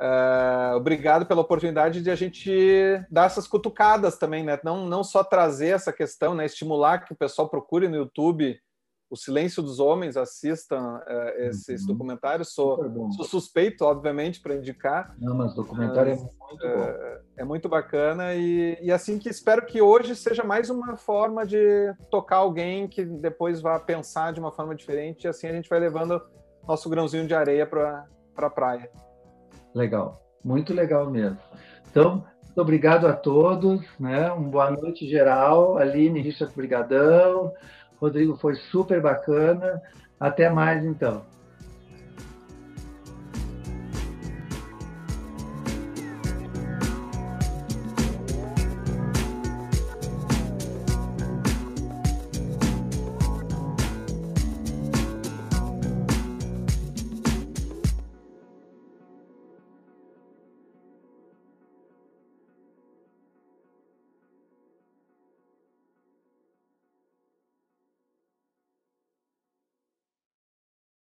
[0.00, 4.58] uh, obrigado pela oportunidade de a gente dar essas cutucadas também, né?
[4.64, 6.44] Não, não só trazer essa questão, né?
[6.44, 8.60] Estimular que o pessoal procure no YouTube
[9.10, 12.54] o Silêncio dos Homens, assistam uh, esses documentários.
[12.54, 15.16] Sou, sou, suspeito, obviamente, para indicar.
[15.18, 16.46] Não, mas o documentário mas, é muito bom.
[16.54, 21.44] Uh, é muito bacana e, e, assim que espero que hoje seja mais uma forma
[21.44, 25.68] de tocar alguém que depois vá pensar de uma forma diferente e assim a gente
[25.68, 26.20] vai levando
[26.66, 28.06] nosso grãozinho de areia para
[28.36, 28.90] a praia.
[29.74, 31.38] Legal, muito legal mesmo.
[31.90, 34.30] Então, muito obrigado a todos, né?
[34.32, 35.78] Uma boa noite geral.
[35.78, 37.52] Aline, Richard, brigadão.
[38.00, 39.80] Rodrigo, foi super bacana.
[40.18, 41.24] Até mais, então.